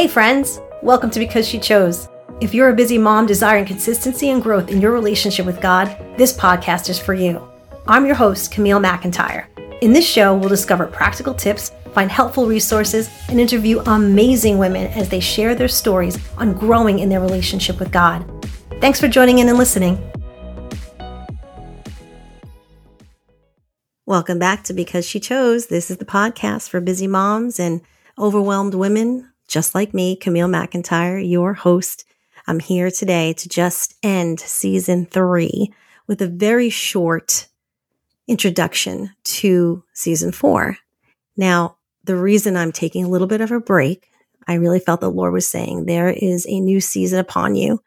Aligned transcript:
Hey, 0.00 0.08
friends! 0.08 0.62
Welcome 0.82 1.10
to 1.10 1.18
Because 1.18 1.46
She 1.46 1.58
Chose. 1.58 2.08
If 2.40 2.54
you're 2.54 2.70
a 2.70 2.74
busy 2.74 2.96
mom 2.96 3.26
desiring 3.26 3.66
consistency 3.66 4.30
and 4.30 4.42
growth 4.42 4.70
in 4.70 4.80
your 4.80 4.92
relationship 4.92 5.44
with 5.44 5.60
God, 5.60 5.94
this 6.16 6.34
podcast 6.34 6.88
is 6.88 6.98
for 6.98 7.12
you. 7.12 7.46
I'm 7.86 8.06
your 8.06 8.14
host, 8.14 8.50
Camille 8.50 8.80
McIntyre. 8.80 9.44
In 9.82 9.92
this 9.92 10.08
show, 10.08 10.34
we'll 10.34 10.48
discover 10.48 10.86
practical 10.86 11.34
tips, 11.34 11.72
find 11.92 12.10
helpful 12.10 12.46
resources, 12.46 13.10
and 13.28 13.38
interview 13.38 13.80
amazing 13.80 14.56
women 14.56 14.86
as 14.92 15.10
they 15.10 15.20
share 15.20 15.54
their 15.54 15.68
stories 15.68 16.18
on 16.38 16.54
growing 16.54 17.00
in 17.00 17.10
their 17.10 17.20
relationship 17.20 17.78
with 17.78 17.92
God. 17.92 18.24
Thanks 18.80 18.98
for 18.98 19.06
joining 19.06 19.40
in 19.40 19.50
and 19.50 19.58
listening. 19.58 19.98
Welcome 24.06 24.38
back 24.38 24.64
to 24.64 24.72
Because 24.72 25.06
She 25.06 25.20
Chose. 25.20 25.66
This 25.66 25.90
is 25.90 25.98
the 25.98 26.06
podcast 26.06 26.70
for 26.70 26.80
busy 26.80 27.06
moms 27.06 27.60
and 27.60 27.82
overwhelmed 28.18 28.72
women 28.72 29.29
just 29.50 29.74
like 29.74 29.92
me, 29.92 30.14
Camille 30.14 30.48
McIntyre, 30.48 31.28
your 31.28 31.52
host. 31.52 32.04
I'm 32.46 32.60
here 32.60 32.90
today 32.90 33.32
to 33.34 33.48
just 33.48 33.96
end 34.02 34.38
season 34.38 35.06
three 35.06 35.74
with 36.06 36.22
a 36.22 36.28
very 36.28 36.70
short 36.70 37.48
introduction 38.28 39.10
to 39.24 39.82
season 39.92 40.30
four. 40.30 40.76
Now, 41.36 41.76
the 42.04 42.16
reason 42.16 42.56
I'm 42.56 42.70
taking 42.70 43.04
a 43.04 43.08
little 43.08 43.26
bit 43.26 43.40
of 43.40 43.50
a 43.50 43.60
break, 43.60 44.08
I 44.46 44.54
really 44.54 44.78
felt 44.78 45.00
the 45.00 45.10
Lord 45.10 45.32
was 45.32 45.48
saying 45.48 45.84
there 45.84 46.10
is 46.10 46.46
a 46.48 46.60
new 46.60 46.80
season 46.80 47.18
upon 47.18 47.56
you 47.56 47.82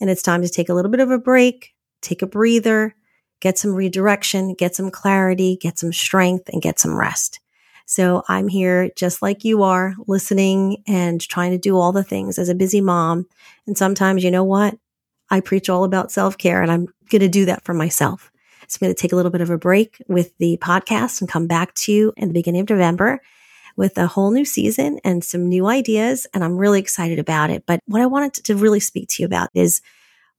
and 0.00 0.08
it's 0.08 0.22
time 0.22 0.40
to 0.40 0.48
take 0.48 0.70
a 0.70 0.74
little 0.74 0.90
bit 0.90 1.00
of 1.00 1.10
a 1.10 1.18
break, 1.18 1.74
take 2.00 2.22
a 2.22 2.26
breather, 2.26 2.94
get 3.40 3.58
some 3.58 3.74
redirection, 3.74 4.54
get 4.54 4.74
some 4.74 4.90
clarity, 4.90 5.58
get 5.60 5.78
some 5.78 5.92
strength 5.92 6.48
and 6.48 6.62
get 6.62 6.80
some 6.80 6.98
rest. 6.98 7.38
So 7.86 8.22
I'm 8.28 8.48
here 8.48 8.90
just 8.96 9.22
like 9.22 9.44
you 9.44 9.62
are, 9.62 9.94
listening 10.06 10.82
and 10.86 11.20
trying 11.20 11.52
to 11.52 11.58
do 11.58 11.76
all 11.76 11.92
the 11.92 12.04
things 12.04 12.38
as 12.38 12.48
a 12.48 12.54
busy 12.54 12.80
mom. 12.80 13.26
And 13.66 13.76
sometimes, 13.76 14.24
you 14.24 14.30
know 14.30 14.44
what? 14.44 14.76
I 15.30 15.40
preach 15.40 15.68
all 15.68 15.84
about 15.84 16.12
self 16.12 16.36
care 16.38 16.62
and 16.62 16.70
I'm 16.70 16.86
going 17.10 17.20
to 17.20 17.28
do 17.28 17.46
that 17.46 17.64
for 17.64 17.74
myself. 17.74 18.30
So 18.68 18.78
I'm 18.80 18.86
going 18.86 18.94
to 18.94 19.00
take 19.00 19.12
a 19.12 19.16
little 19.16 19.30
bit 19.30 19.40
of 19.40 19.50
a 19.50 19.58
break 19.58 20.02
with 20.08 20.36
the 20.38 20.58
podcast 20.60 21.20
and 21.20 21.28
come 21.28 21.46
back 21.46 21.74
to 21.74 21.92
you 21.92 22.12
in 22.16 22.28
the 22.28 22.34
beginning 22.34 22.62
of 22.62 22.70
November 22.70 23.20
with 23.76 23.96
a 23.98 24.06
whole 24.06 24.30
new 24.30 24.44
season 24.44 24.98
and 25.04 25.24
some 25.24 25.48
new 25.48 25.66
ideas. 25.66 26.26
And 26.34 26.44
I'm 26.44 26.56
really 26.56 26.80
excited 26.80 27.18
about 27.18 27.50
it. 27.50 27.64
But 27.66 27.80
what 27.86 28.02
I 28.02 28.06
wanted 28.06 28.34
to 28.44 28.56
really 28.56 28.80
speak 28.80 29.08
to 29.10 29.22
you 29.22 29.26
about 29.26 29.50
is, 29.54 29.80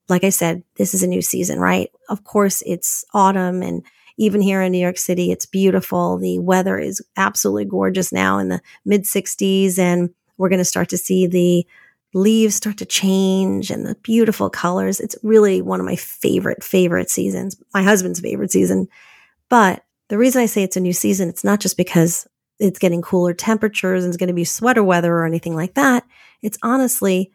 like 0.09 0.23
I 0.23 0.29
said, 0.29 0.63
this 0.75 0.93
is 0.93 1.03
a 1.03 1.07
new 1.07 1.21
season, 1.21 1.59
right? 1.59 1.89
Of 2.09 2.23
course, 2.23 2.61
it's 2.65 3.05
autumn 3.13 3.61
and 3.61 3.83
even 4.17 4.41
here 4.41 4.61
in 4.61 4.71
New 4.71 4.79
York 4.79 4.97
City, 4.97 5.31
it's 5.31 5.45
beautiful. 5.45 6.17
The 6.17 6.39
weather 6.39 6.77
is 6.77 7.01
absolutely 7.17 7.65
gorgeous 7.65 8.11
now 8.11 8.37
in 8.37 8.49
the 8.49 8.61
mid 8.85 9.03
60s, 9.03 9.79
and 9.79 10.09
we're 10.37 10.49
going 10.49 10.59
to 10.59 10.65
start 10.65 10.89
to 10.89 10.97
see 10.97 11.27
the 11.27 11.65
leaves 12.13 12.55
start 12.55 12.77
to 12.77 12.85
change 12.85 13.71
and 13.71 13.85
the 13.85 13.95
beautiful 14.03 14.49
colors. 14.49 14.99
It's 14.99 15.15
really 15.23 15.61
one 15.61 15.79
of 15.79 15.85
my 15.85 15.95
favorite, 15.95 16.63
favorite 16.63 17.09
seasons, 17.09 17.57
my 17.73 17.81
husband's 17.81 18.19
favorite 18.19 18.51
season. 18.51 18.87
But 19.49 19.83
the 20.09 20.17
reason 20.17 20.41
I 20.41 20.45
say 20.45 20.63
it's 20.63 20.77
a 20.77 20.81
new 20.81 20.93
season, 20.93 21.29
it's 21.29 21.43
not 21.43 21.59
just 21.59 21.75
because 21.75 22.27
it's 22.59 22.79
getting 22.79 23.01
cooler 23.01 23.33
temperatures 23.33 24.03
and 24.03 24.11
it's 24.11 24.17
going 24.17 24.27
to 24.27 24.33
be 24.33 24.45
sweater 24.45 24.83
weather 24.83 25.11
or 25.13 25.25
anything 25.25 25.55
like 25.55 25.73
that. 25.73 26.05
It's 26.41 26.57
honestly, 26.61 27.31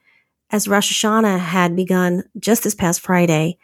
as 0.50 0.68
Rosh 0.68 0.92
Hashanah 0.92 1.38
had 1.38 1.74
begun 1.74 2.24
just 2.38 2.62
this 2.62 2.74
past 2.74 3.00
Friday, 3.00 3.58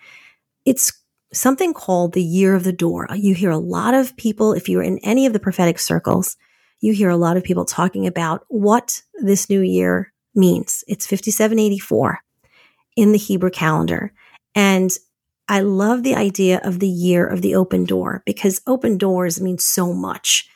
it's 0.65 0.93
something 1.35 1.75
called 1.75 2.13
the 2.13 2.23
year 2.23 2.55
of 2.55 2.65
the 2.65 2.73
door. 2.73 3.11
Uh, 3.11 3.15
you 3.15 3.35
hear 3.35 3.51
a 3.51 3.59
lot 3.59 3.95
of 3.95 4.17
people, 4.17 4.53
if 4.53 4.69
you're 4.69 4.83
in 4.83 4.99
any 4.99 5.27
of 5.27 5.33
the 5.33 5.41
prophetic 5.41 5.79
circles, 5.79 6.37
you 6.81 6.93
hear 6.93 7.09
a 7.09 7.17
lot 7.17 7.37
of 7.37 7.45
people 7.45 7.65
talking 7.65 8.07
about 8.07 8.45
what 8.49 9.03
this 9.23 9.49
new 9.49 9.61
year 9.61 10.13
means. 10.35 10.85
It's 10.87 11.07
5784 11.07 12.21
in 12.97 13.13
the 13.13 13.19
Hebrew 13.19 13.51
calendar. 13.51 14.13
And 14.55 14.91
I 15.49 15.61
love 15.61 16.03
the 16.03 16.15
idea 16.15 16.61
of 16.65 16.79
the 16.79 16.89
year 16.89 17.27
of 17.27 17.43
the 17.43 17.55
open 17.55 17.85
door 17.85 18.23
because 18.25 18.63
open 18.67 18.97
doors 18.97 19.41
mean 19.41 19.59
so 19.59 19.93
much. 19.93 20.49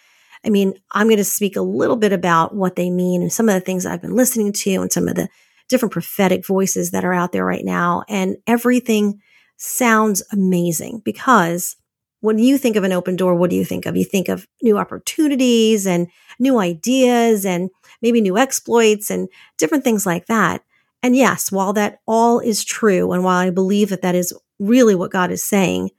I 0.45 0.51
mean, 0.51 0.75
I'm 0.93 1.09
going 1.09 1.19
to 1.19 1.25
speak 1.25 1.57
a 1.57 1.63
little 1.63 1.97
bit 1.97 2.13
about 2.13 2.55
what 2.55 2.77
they 2.77 2.91
mean 2.91 3.23
and 3.23 3.33
some 3.33 3.49
of 3.49 3.55
the 3.55 3.61
things 3.61 3.85
I've 3.85 4.03
been 4.03 4.17
listening 4.17 4.53
to 4.53 4.75
and 4.77 4.93
some 4.93 5.09
of 5.09 5.15
the 5.15 5.29
different 5.69 5.93
prophetic 5.93 6.47
voices 6.47 6.93
that 6.93 7.05
are 7.05 7.13
out 7.13 7.33
there 7.33 7.45
right 7.45 7.65
now 7.65 8.05
and 8.09 8.37
everything 8.47 9.21
sounds 9.59 10.23
amazing 10.33 11.03
because 11.05 11.77
when 12.21 12.39
you 12.39 12.59
think 12.59 12.77
of 12.77 12.85
an 12.85 12.93
open 12.93 13.17
door, 13.17 13.35
what 13.35 13.51
do 13.51 13.57
you 13.57 13.65
think 13.65 13.87
of? 13.87 13.97
You 13.97 14.05
think 14.05 14.29
of 14.29 14.47
new 14.63 14.79
opportunities 14.79 15.87
and 15.87 16.09
new 16.39 16.59
ideas 16.59 17.45
and 17.45 17.71
maybe 18.03 18.21
new 18.21 18.37
exploits 18.37 19.11
and 19.11 19.29
different 19.57 19.85
things 19.85 20.07
like 20.07 20.27
that. 20.27 20.63
And 21.03 21.15
yes, 21.15 21.53
while 21.53 21.73
that 21.75 22.01
all 22.07 22.41
is 22.41 22.65
true, 22.65 23.13
and 23.13 23.23
while 23.23 23.39
I 23.39 23.51
believe 23.51 23.91
that 23.91 24.03
that 24.03 24.17
is 24.17 24.33
really 24.59 24.97
what 24.97 25.13
God 25.13 25.31
is 25.31 25.45
saying, 25.45 25.91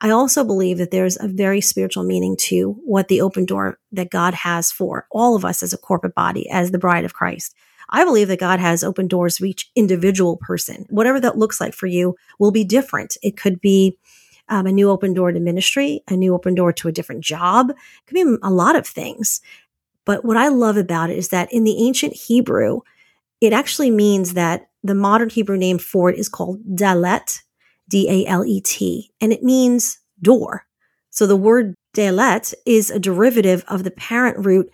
I 0.00 0.10
also 0.10 0.44
believe 0.44 0.78
that 0.78 0.90
there's 0.90 1.18
a 1.20 1.28
very 1.28 1.60
spiritual 1.60 2.04
meaning 2.04 2.36
to 2.40 2.72
what 2.84 3.08
the 3.08 3.20
open 3.20 3.44
door 3.44 3.78
that 3.92 4.10
God 4.10 4.34
has 4.34 4.70
for 4.70 5.06
all 5.10 5.36
of 5.36 5.44
us 5.44 5.62
as 5.62 5.72
a 5.72 5.78
corporate 5.78 6.14
body, 6.14 6.48
as 6.50 6.70
the 6.70 6.78
bride 6.78 7.04
of 7.04 7.14
Christ. 7.14 7.54
I 7.88 8.04
believe 8.04 8.28
that 8.28 8.40
God 8.40 8.60
has 8.60 8.82
open 8.82 9.08
doors 9.08 9.38
for 9.38 9.46
each 9.46 9.70
individual 9.74 10.36
person. 10.36 10.86
Whatever 10.90 11.20
that 11.20 11.38
looks 11.38 11.60
like 11.60 11.74
for 11.74 11.86
you 11.86 12.16
will 12.38 12.50
be 12.50 12.64
different. 12.64 13.16
It 13.22 13.36
could 13.36 13.60
be 13.60 13.96
um, 14.48 14.66
a 14.66 14.72
new 14.72 14.90
open 14.90 15.14
door 15.14 15.32
to 15.32 15.40
ministry, 15.40 16.02
a 16.08 16.16
new 16.16 16.34
open 16.34 16.54
door 16.54 16.72
to 16.72 16.88
a 16.88 16.92
different 16.92 17.22
job. 17.22 17.70
It 17.70 18.06
could 18.06 18.14
be 18.14 18.36
a 18.42 18.50
lot 18.50 18.76
of 18.76 18.86
things. 18.86 19.40
But 20.04 20.24
what 20.24 20.36
I 20.36 20.48
love 20.48 20.76
about 20.76 21.10
it 21.10 21.18
is 21.18 21.28
that 21.30 21.52
in 21.52 21.64
the 21.64 21.84
ancient 21.84 22.14
Hebrew, 22.14 22.80
it 23.40 23.52
actually 23.52 23.90
means 23.90 24.34
that 24.34 24.68
the 24.82 24.94
modern 24.94 25.28
Hebrew 25.28 25.56
name 25.56 25.78
for 25.78 26.10
it 26.10 26.18
is 26.18 26.28
called 26.28 26.60
dalet, 26.64 27.42
D 27.88 28.08
A 28.08 28.28
L 28.28 28.44
E 28.44 28.60
T, 28.60 29.10
and 29.20 29.32
it 29.32 29.42
means 29.42 29.98
door. 30.22 30.64
So 31.10 31.26
the 31.26 31.36
word 31.36 31.74
dalet 31.94 32.54
is 32.64 32.90
a 32.90 32.98
derivative 32.98 33.64
of 33.68 33.84
the 33.84 33.90
parent 33.90 34.44
root 34.44 34.70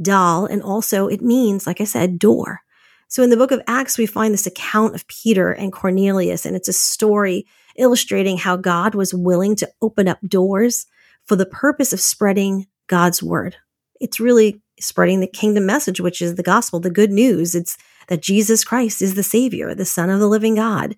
dal, 0.00 0.46
and 0.46 0.62
also 0.62 1.08
it 1.08 1.22
means, 1.22 1.66
like 1.66 1.80
I 1.80 1.84
said, 1.84 2.18
door. 2.18 2.60
So 3.08 3.22
in 3.22 3.30
the 3.30 3.36
book 3.36 3.50
of 3.50 3.60
Acts, 3.66 3.98
we 3.98 4.06
find 4.06 4.32
this 4.32 4.46
account 4.46 4.94
of 4.94 5.06
Peter 5.06 5.52
and 5.52 5.72
Cornelius, 5.72 6.46
and 6.46 6.56
it's 6.56 6.68
a 6.68 6.72
story 6.72 7.46
illustrating 7.76 8.38
how 8.38 8.56
God 8.56 8.94
was 8.94 9.14
willing 9.14 9.56
to 9.56 9.70
open 9.82 10.08
up 10.08 10.18
doors 10.26 10.86
for 11.26 11.36
the 11.36 11.46
purpose 11.46 11.92
of 11.92 12.00
spreading 12.00 12.66
God's 12.86 13.22
word. 13.22 13.56
It's 14.00 14.18
really 14.18 14.60
spreading 14.80 15.20
the 15.20 15.26
kingdom 15.26 15.66
message, 15.66 16.00
which 16.00 16.20
is 16.20 16.34
the 16.34 16.42
gospel, 16.42 16.80
the 16.80 16.90
good 16.90 17.10
news. 17.10 17.54
It's 17.54 17.76
that 18.08 18.22
Jesus 18.22 18.64
Christ 18.64 19.00
is 19.00 19.14
the 19.14 19.22
Savior, 19.22 19.74
the 19.74 19.84
Son 19.84 20.10
of 20.10 20.18
the 20.18 20.28
living 20.28 20.56
God. 20.56 20.96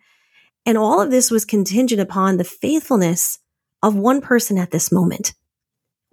And 0.65 0.78
all 0.78 1.00
of 1.00 1.11
this 1.11 1.31
was 1.31 1.44
contingent 1.44 2.00
upon 2.00 2.37
the 2.37 2.44
faithfulness 2.44 3.38
of 3.82 3.94
one 3.94 4.21
person 4.21 4.56
at 4.56 4.71
this 4.71 4.91
moment 4.91 5.34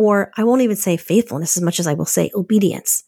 or 0.01 0.31
I 0.35 0.44
won't 0.44 0.63
even 0.63 0.78
say 0.78 0.97
faithfulness 0.97 1.56
as 1.56 1.62
much 1.62 1.79
as 1.79 1.85
I 1.85 1.94
will 1.94 2.07
say 2.07 2.31
obedience. 2.34 3.03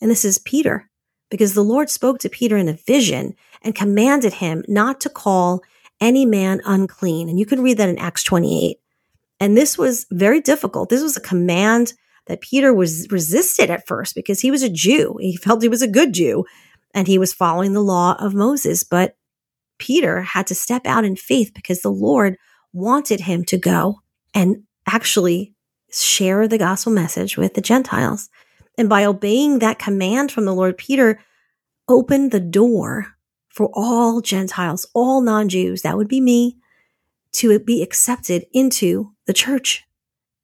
And 0.00 0.08
this 0.08 0.24
is 0.24 0.38
Peter, 0.38 0.88
because 1.28 1.54
the 1.54 1.64
Lord 1.64 1.90
spoke 1.90 2.20
to 2.20 2.28
Peter 2.28 2.56
in 2.56 2.68
a 2.68 2.78
vision 2.86 3.34
and 3.62 3.74
commanded 3.74 4.34
him 4.34 4.62
not 4.68 5.00
to 5.00 5.10
call 5.10 5.64
any 6.00 6.24
man 6.24 6.60
unclean. 6.64 7.28
And 7.28 7.36
you 7.36 7.46
can 7.46 7.62
read 7.62 7.78
that 7.78 7.88
in 7.88 7.98
Acts 7.98 8.22
28. 8.22 8.78
And 9.40 9.56
this 9.56 9.76
was 9.76 10.06
very 10.12 10.40
difficult. 10.40 10.88
This 10.88 11.02
was 11.02 11.16
a 11.16 11.20
command 11.20 11.94
that 12.26 12.42
Peter 12.42 12.72
was 12.72 13.10
resisted 13.10 13.68
at 13.68 13.88
first 13.88 14.14
because 14.14 14.38
he 14.38 14.52
was 14.52 14.62
a 14.62 14.70
Jew. 14.70 15.16
He 15.20 15.36
felt 15.36 15.62
he 15.62 15.68
was 15.68 15.82
a 15.82 15.88
good 15.88 16.14
Jew 16.14 16.44
and 16.94 17.08
he 17.08 17.18
was 17.18 17.32
following 17.32 17.72
the 17.72 17.82
law 17.82 18.14
of 18.20 18.34
Moses. 18.34 18.84
But 18.84 19.16
Peter 19.78 20.22
had 20.22 20.46
to 20.46 20.54
step 20.54 20.86
out 20.86 21.04
in 21.04 21.16
faith 21.16 21.50
because 21.54 21.82
the 21.82 21.90
Lord 21.90 22.36
wanted 22.72 23.22
him 23.22 23.44
to 23.46 23.58
go 23.58 24.00
and 24.32 24.62
actually 24.86 25.55
share 25.90 26.48
the 26.48 26.58
gospel 26.58 26.92
message 26.92 27.36
with 27.36 27.54
the 27.54 27.60
Gentiles. 27.60 28.28
And 28.78 28.88
by 28.88 29.04
obeying 29.04 29.58
that 29.58 29.78
command 29.78 30.30
from 30.30 30.44
the 30.44 30.54
Lord, 30.54 30.76
Peter 30.76 31.20
opened 31.88 32.30
the 32.30 32.40
door 32.40 33.16
for 33.48 33.70
all 33.72 34.20
Gentiles, 34.20 34.86
all 34.94 35.20
non 35.22 35.48
Jews, 35.48 35.82
that 35.82 35.96
would 35.96 36.08
be 36.08 36.20
me, 36.20 36.58
to 37.32 37.58
be 37.58 37.82
accepted 37.82 38.44
into 38.52 39.12
the 39.26 39.32
church. 39.32 39.84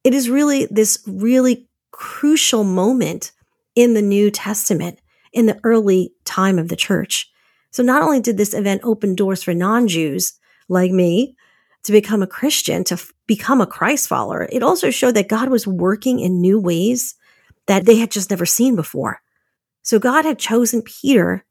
It 0.04 0.14
is 0.14 0.30
really 0.30 0.66
this 0.70 1.02
really 1.06 1.68
crucial 1.90 2.64
moment 2.64 3.32
in 3.74 3.94
the 3.94 4.02
New 4.02 4.30
Testament, 4.30 4.98
in 5.32 5.46
the 5.46 5.60
early 5.62 6.12
time 6.24 6.58
of 6.58 6.68
the 6.68 6.76
church. 6.76 7.30
So 7.70 7.82
not 7.82 8.02
only 8.02 8.20
did 8.20 8.36
this 8.36 8.54
event 8.54 8.82
open 8.84 9.14
doors 9.14 9.42
for 9.42 9.54
non 9.54 9.88
Jews 9.88 10.34
like 10.68 10.90
me, 10.90 11.36
to 11.84 11.92
become 11.92 12.22
a 12.22 12.26
Christian, 12.26 12.84
to 12.84 12.94
f- 12.94 13.12
become 13.26 13.60
a 13.60 13.66
Christ 13.66 14.08
follower, 14.08 14.48
it 14.52 14.62
also 14.62 14.90
showed 14.90 15.14
that 15.14 15.28
God 15.28 15.48
was 15.48 15.66
working 15.66 16.20
in 16.20 16.40
new 16.40 16.58
ways 16.58 17.14
that 17.66 17.86
they 17.86 17.96
had 17.96 18.10
just 18.10 18.30
never 18.30 18.46
seen 18.46 18.76
before. 18.76 19.20
So 19.82 19.98
God 19.98 20.24
had 20.24 20.38
chosen 20.38 20.82
Peter 20.82 21.44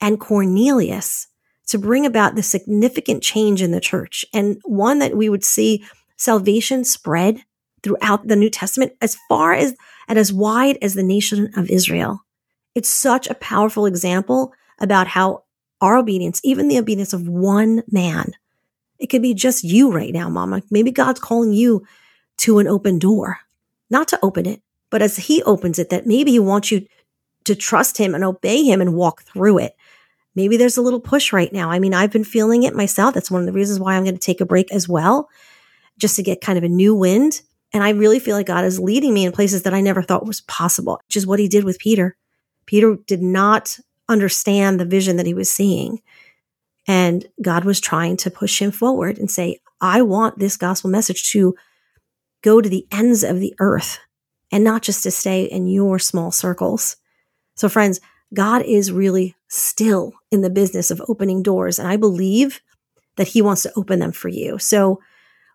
and 0.00 0.20
Cornelius 0.20 1.28
to 1.68 1.78
bring 1.78 2.04
about 2.04 2.34
the 2.34 2.42
significant 2.42 3.22
change 3.22 3.62
in 3.62 3.70
the 3.70 3.80
church 3.80 4.24
and 4.32 4.58
one 4.64 4.98
that 4.98 5.16
we 5.16 5.28
would 5.28 5.44
see 5.44 5.84
salvation 6.16 6.84
spread 6.84 7.42
throughout 7.82 8.26
the 8.26 8.36
New 8.36 8.50
Testament 8.50 8.92
as 9.00 9.16
far 9.28 9.52
as 9.52 9.74
and 10.08 10.18
as 10.18 10.32
wide 10.32 10.78
as 10.82 10.94
the 10.94 11.02
nation 11.02 11.50
of 11.56 11.70
Israel. 11.70 12.20
It's 12.74 12.88
such 12.88 13.28
a 13.28 13.34
powerful 13.34 13.86
example 13.86 14.52
about 14.78 15.06
how 15.06 15.44
our 15.80 15.96
obedience, 15.96 16.40
even 16.44 16.68
the 16.68 16.78
obedience 16.78 17.12
of 17.12 17.28
one 17.28 17.82
man, 17.90 18.32
it 19.04 19.10
could 19.10 19.20
be 19.20 19.34
just 19.34 19.62
you 19.62 19.92
right 19.92 20.14
now, 20.14 20.30
mama. 20.30 20.62
Maybe 20.70 20.90
God's 20.90 21.20
calling 21.20 21.52
you 21.52 21.86
to 22.38 22.58
an 22.58 22.66
open 22.66 22.98
door, 22.98 23.38
not 23.90 24.08
to 24.08 24.18
open 24.22 24.46
it, 24.46 24.62
but 24.88 25.02
as 25.02 25.18
he 25.18 25.42
opens 25.42 25.78
it, 25.78 25.90
that 25.90 26.06
maybe 26.06 26.30
he 26.30 26.38
wants 26.38 26.72
you 26.72 26.86
to 27.44 27.54
trust 27.54 27.98
him 27.98 28.14
and 28.14 28.24
obey 28.24 28.64
him 28.64 28.80
and 28.80 28.94
walk 28.94 29.22
through 29.24 29.58
it. 29.58 29.76
Maybe 30.34 30.56
there's 30.56 30.78
a 30.78 30.82
little 30.82 31.00
push 31.00 31.34
right 31.34 31.52
now. 31.52 31.70
I 31.70 31.80
mean, 31.80 31.92
I've 31.92 32.12
been 32.12 32.24
feeling 32.24 32.62
it 32.62 32.74
myself. 32.74 33.12
That's 33.12 33.30
one 33.30 33.42
of 33.42 33.46
the 33.46 33.52
reasons 33.52 33.78
why 33.78 33.94
I'm 33.94 34.04
going 34.04 34.14
to 34.14 34.18
take 34.18 34.40
a 34.40 34.46
break 34.46 34.72
as 34.72 34.88
well, 34.88 35.28
just 35.98 36.16
to 36.16 36.22
get 36.22 36.40
kind 36.40 36.56
of 36.56 36.64
a 36.64 36.68
new 36.68 36.94
wind. 36.94 37.42
And 37.74 37.84
I 37.84 37.90
really 37.90 38.18
feel 38.18 38.36
like 38.36 38.46
God 38.46 38.64
is 38.64 38.80
leading 38.80 39.12
me 39.12 39.26
in 39.26 39.32
places 39.32 39.64
that 39.64 39.74
I 39.74 39.82
never 39.82 40.00
thought 40.00 40.24
was 40.24 40.40
possible, 40.40 40.98
which 41.06 41.16
is 41.16 41.26
what 41.26 41.40
he 41.40 41.46
did 41.46 41.64
with 41.64 41.78
Peter. 41.78 42.16
Peter 42.64 42.96
did 43.06 43.20
not 43.20 43.78
understand 44.08 44.80
the 44.80 44.86
vision 44.86 45.18
that 45.18 45.26
he 45.26 45.34
was 45.34 45.50
seeing. 45.50 46.00
And 46.86 47.26
God 47.40 47.64
was 47.64 47.80
trying 47.80 48.16
to 48.18 48.30
push 48.30 48.60
him 48.60 48.70
forward 48.70 49.18
and 49.18 49.30
say, 49.30 49.60
I 49.80 50.02
want 50.02 50.38
this 50.38 50.56
gospel 50.56 50.90
message 50.90 51.30
to 51.30 51.54
go 52.42 52.60
to 52.60 52.68
the 52.68 52.86
ends 52.92 53.24
of 53.24 53.40
the 53.40 53.54
earth 53.58 53.98
and 54.52 54.62
not 54.62 54.82
just 54.82 55.02
to 55.02 55.10
stay 55.10 55.44
in 55.44 55.66
your 55.66 55.98
small 55.98 56.30
circles. 56.30 56.96
So, 57.56 57.68
friends, 57.68 58.00
God 58.32 58.62
is 58.62 58.92
really 58.92 59.34
still 59.48 60.12
in 60.30 60.42
the 60.42 60.50
business 60.50 60.90
of 60.90 61.02
opening 61.08 61.42
doors. 61.42 61.78
And 61.78 61.88
I 61.88 61.96
believe 61.96 62.60
that 63.16 63.28
He 63.28 63.42
wants 63.42 63.62
to 63.62 63.72
open 63.76 63.98
them 63.98 64.12
for 64.12 64.28
you. 64.28 64.58
So, 64.58 65.00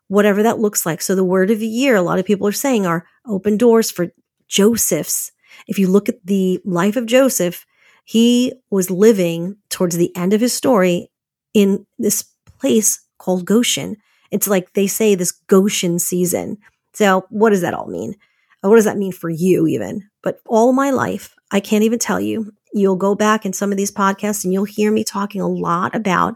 whatever 0.08 0.42
that 0.44 0.60
looks 0.60 0.86
like. 0.86 1.02
So, 1.02 1.16
the 1.16 1.24
word 1.24 1.52
of 1.52 1.60
the 1.60 1.68
year, 1.68 1.96
a 1.96 2.02
lot 2.02 2.20
of 2.20 2.26
people 2.26 2.48
are 2.48 2.52
saying 2.52 2.86
are 2.86 3.06
open 3.26 3.58
doors 3.58 3.92
for 3.92 4.08
Joseph's. 4.48 5.32
If 5.68 5.78
you 5.78 5.88
look 5.88 6.10
at 6.10 6.26
the 6.26 6.60
life 6.66 6.96
of 6.96 7.06
Joseph, 7.06 7.66
he 8.04 8.54
was 8.72 8.90
living 8.90 9.58
towards 9.70 9.96
the 9.96 10.16
end 10.16 10.34
of 10.34 10.42
his 10.42 10.54
story 10.54 11.09
in 11.54 11.86
this 11.98 12.26
place 12.60 13.00
called 13.18 13.46
Goshen. 13.46 13.98
It's 14.32 14.48
like 14.48 14.74
they 14.74 14.88
say 14.88 15.16
this 15.16 15.32
Goshen 15.32 16.00
season. 16.00 16.58
So, 16.94 17.26
what 17.30 17.52
does 17.52 17.62
that 17.62 17.74
all 17.74 17.88
mean? 17.88 18.16
Uh, 18.64 18.70
what 18.70 18.76
does 18.76 18.86
that 18.86 18.98
mean 18.98 19.12
for 19.12 19.30
you, 19.30 19.68
even? 19.68 20.10
But 20.22 20.40
all 20.46 20.74
my 20.74 20.90
life, 20.92 21.36
I 21.52 21.60
can't 21.60 21.84
even 21.84 22.00
tell 22.00 22.20
you. 22.20 22.52
You'll 22.74 22.96
go 22.96 23.16
back 23.16 23.46
in 23.46 23.54
some 23.54 23.72
of 23.72 23.78
these 23.78 23.92
podcasts 23.92 24.44
and 24.44 24.54
you'll 24.54 24.66
hear 24.66 24.92
me 24.92 25.04
talking 25.04 25.42
a 25.42 25.48
lot 25.48 25.96
about 25.96 26.36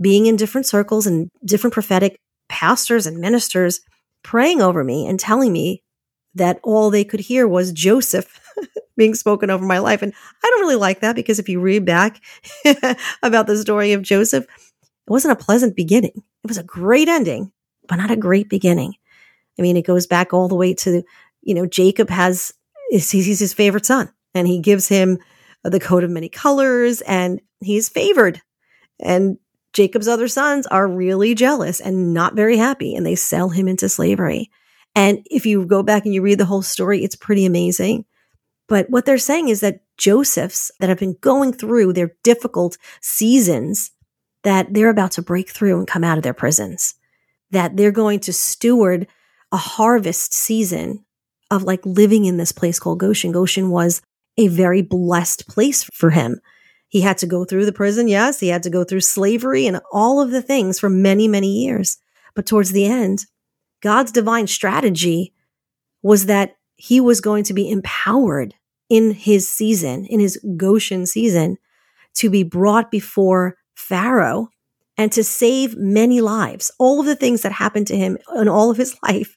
being 0.00 0.26
in 0.26 0.36
different 0.36 0.66
circles 0.66 1.06
and 1.06 1.28
different 1.44 1.74
prophetic 1.74 2.20
pastors 2.48 3.06
and 3.06 3.18
ministers 3.18 3.80
praying 4.22 4.62
over 4.62 4.84
me 4.84 5.06
and 5.06 5.18
telling 5.18 5.52
me 5.52 5.82
that 6.38 6.60
all 6.62 6.90
they 6.90 7.04
could 7.04 7.20
hear 7.20 7.46
was 7.46 7.72
Joseph 7.72 8.40
being 8.96 9.14
spoken 9.14 9.50
over 9.50 9.64
my 9.64 9.78
life. 9.78 10.02
And 10.02 10.12
I 10.42 10.48
don't 10.48 10.60
really 10.60 10.76
like 10.76 11.00
that 11.00 11.16
because 11.16 11.38
if 11.38 11.48
you 11.48 11.60
read 11.60 11.84
back 11.84 12.20
about 13.22 13.46
the 13.46 13.56
story 13.58 13.92
of 13.92 14.02
Joseph, 14.02 14.44
it 14.44 15.10
wasn't 15.10 15.40
a 15.40 15.44
pleasant 15.44 15.76
beginning. 15.76 16.12
It 16.16 16.48
was 16.48 16.58
a 16.58 16.64
great 16.64 17.08
ending, 17.08 17.52
but 17.86 17.96
not 17.96 18.10
a 18.10 18.16
great 18.16 18.48
beginning. 18.48 18.94
I 19.58 19.62
mean, 19.62 19.76
it 19.76 19.86
goes 19.86 20.06
back 20.06 20.32
all 20.32 20.48
the 20.48 20.54
way 20.54 20.74
to, 20.74 21.02
you 21.42 21.54
know, 21.54 21.66
Jacob 21.66 22.10
has, 22.10 22.52
he's 22.90 23.38
his 23.40 23.54
favorite 23.54 23.86
son 23.86 24.12
and 24.34 24.46
he 24.46 24.60
gives 24.60 24.88
him 24.88 25.18
the 25.64 25.80
coat 25.80 26.04
of 26.04 26.10
many 26.10 26.28
colors 26.28 27.00
and 27.02 27.40
he's 27.60 27.88
favored. 27.88 28.40
And 29.00 29.38
Jacob's 29.72 30.08
other 30.08 30.28
sons 30.28 30.66
are 30.66 30.88
really 30.88 31.34
jealous 31.34 31.80
and 31.80 32.14
not 32.14 32.34
very 32.34 32.56
happy 32.56 32.94
and 32.94 33.04
they 33.04 33.14
sell 33.14 33.48
him 33.48 33.68
into 33.68 33.88
slavery. 33.88 34.50
And 34.98 35.24
if 35.30 35.46
you 35.46 35.64
go 35.64 35.84
back 35.84 36.04
and 36.04 36.12
you 36.12 36.22
read 36.22 36.40
the 36.40 36.44
whole 36.44 36.60
story, 36.60 37.04
it's 37.04 37.14
pretty 37.14 37.46
amazing. 37.46 38.04
But 38.66 38.90
what 38.90 39.06
they're 39.06 39.16
saying 39.16 39.48
is 39.48 39.60
that 39.60 39.82
Josephs 39.96 40.72
that 40.80 40.88
have 40.88 40.98
been 40.98 41.16
going 41.20 41.52
through 41.52 41.92
their 41.92 42.16
difficult 42.24 42.76
seasons, 43.00 43.92
that 44.42 44.74
they're 44.74 44.90
about 44.90 45.12
to 45.12 45.22
break 45.22 45.50
through 45.50 45.78
and 45.78 45.86
come 45.86 46.02
out 46.02 46.18
of 46.18 46.24
their 46.24 46.34
prisons, 46.34 46.96
that 47.52 47.76
they're 47.76 47.92
going 47.92 48.18
to 48.18 48.32
steward 48.32 49.06
a 49.52 49.56
harvest 49.56 50.34
season 50.34 51.04
of 51.48 51.62
like 51.62 51.86
living 51.86 52.24
in 52.24 52.36
this 52.36 52.50
place 52.50 52.80
called 52.80 52.98
Goshen. 52.98 53.30
Goshen 53.30 53.70
was 53.70 54.02
a 54.36 54.48
very 54.48 54.82
blessed 54.82 55.46
place 55.46 55.84
for 55.94 56.10
him. 56.10 56.40
He 56.88 57.02
had 57.02 57.18
to 57.18 57.26
go 57.26 57.44
through 57.44 57.66
the 57.66 57.72
prison. 57.72 58.08
Yes. 58.08 58.40
He 58.40 58.48
had 58.48 58.64
to 58.64 58.70
go 58.70 58.82
through 58.82 59.02
slavery 59.02 59.68
and 59.68 59.80
all 59.92 60.20
of 60.20 60.32
the 60.32 60.42
things 60.42 60.80
for 60.80 60.90
many, 60.90 61.28
many 61.28 61.52
years. 61.62 61.98
But 62.34 62.46
towards 62.46 62.72
the 62.72 62.86
end, 62.86 63.26
God's 63.82 64.12
divine 64.12 64.46
strategy 64.46 65.32
was 66.02 66.26
that 66.26 66.56
he 66.76 67.00
was 67.00 67.20
going 67.20 67.44
to 67.44 67.54
be 67.54 67.70
empowered 67.70 68.54
in 68.88 69.12
his 69.12 69.48
season, 69.48 70.06
in 70.06 70.20
his 70.20 70.38
Goshen 70.56 71.06
season, 71.06 71.58
to 72.14 72.30
be 72.30 72.42
brought 72.42 72.90
before 72.90 73.56
Pharaoh 73.74 74.48
and 74.96 75.12
to 75.12 75.22
save 75.22 75.76
many 75.76 76.20
lives. 76.20 76.70
All 76.78 77.00
of 77.00 77.06
the 77.06 77.16
things 77.16 77.42
that 77.42 77.52
happened 77.52 77.86
to 77.88 77.96
him 77.96 78.18
in 78.36 78.48
all 78.48 78.70
of 78.70 78.76
his 78.76 78.96
life 79.08 79.36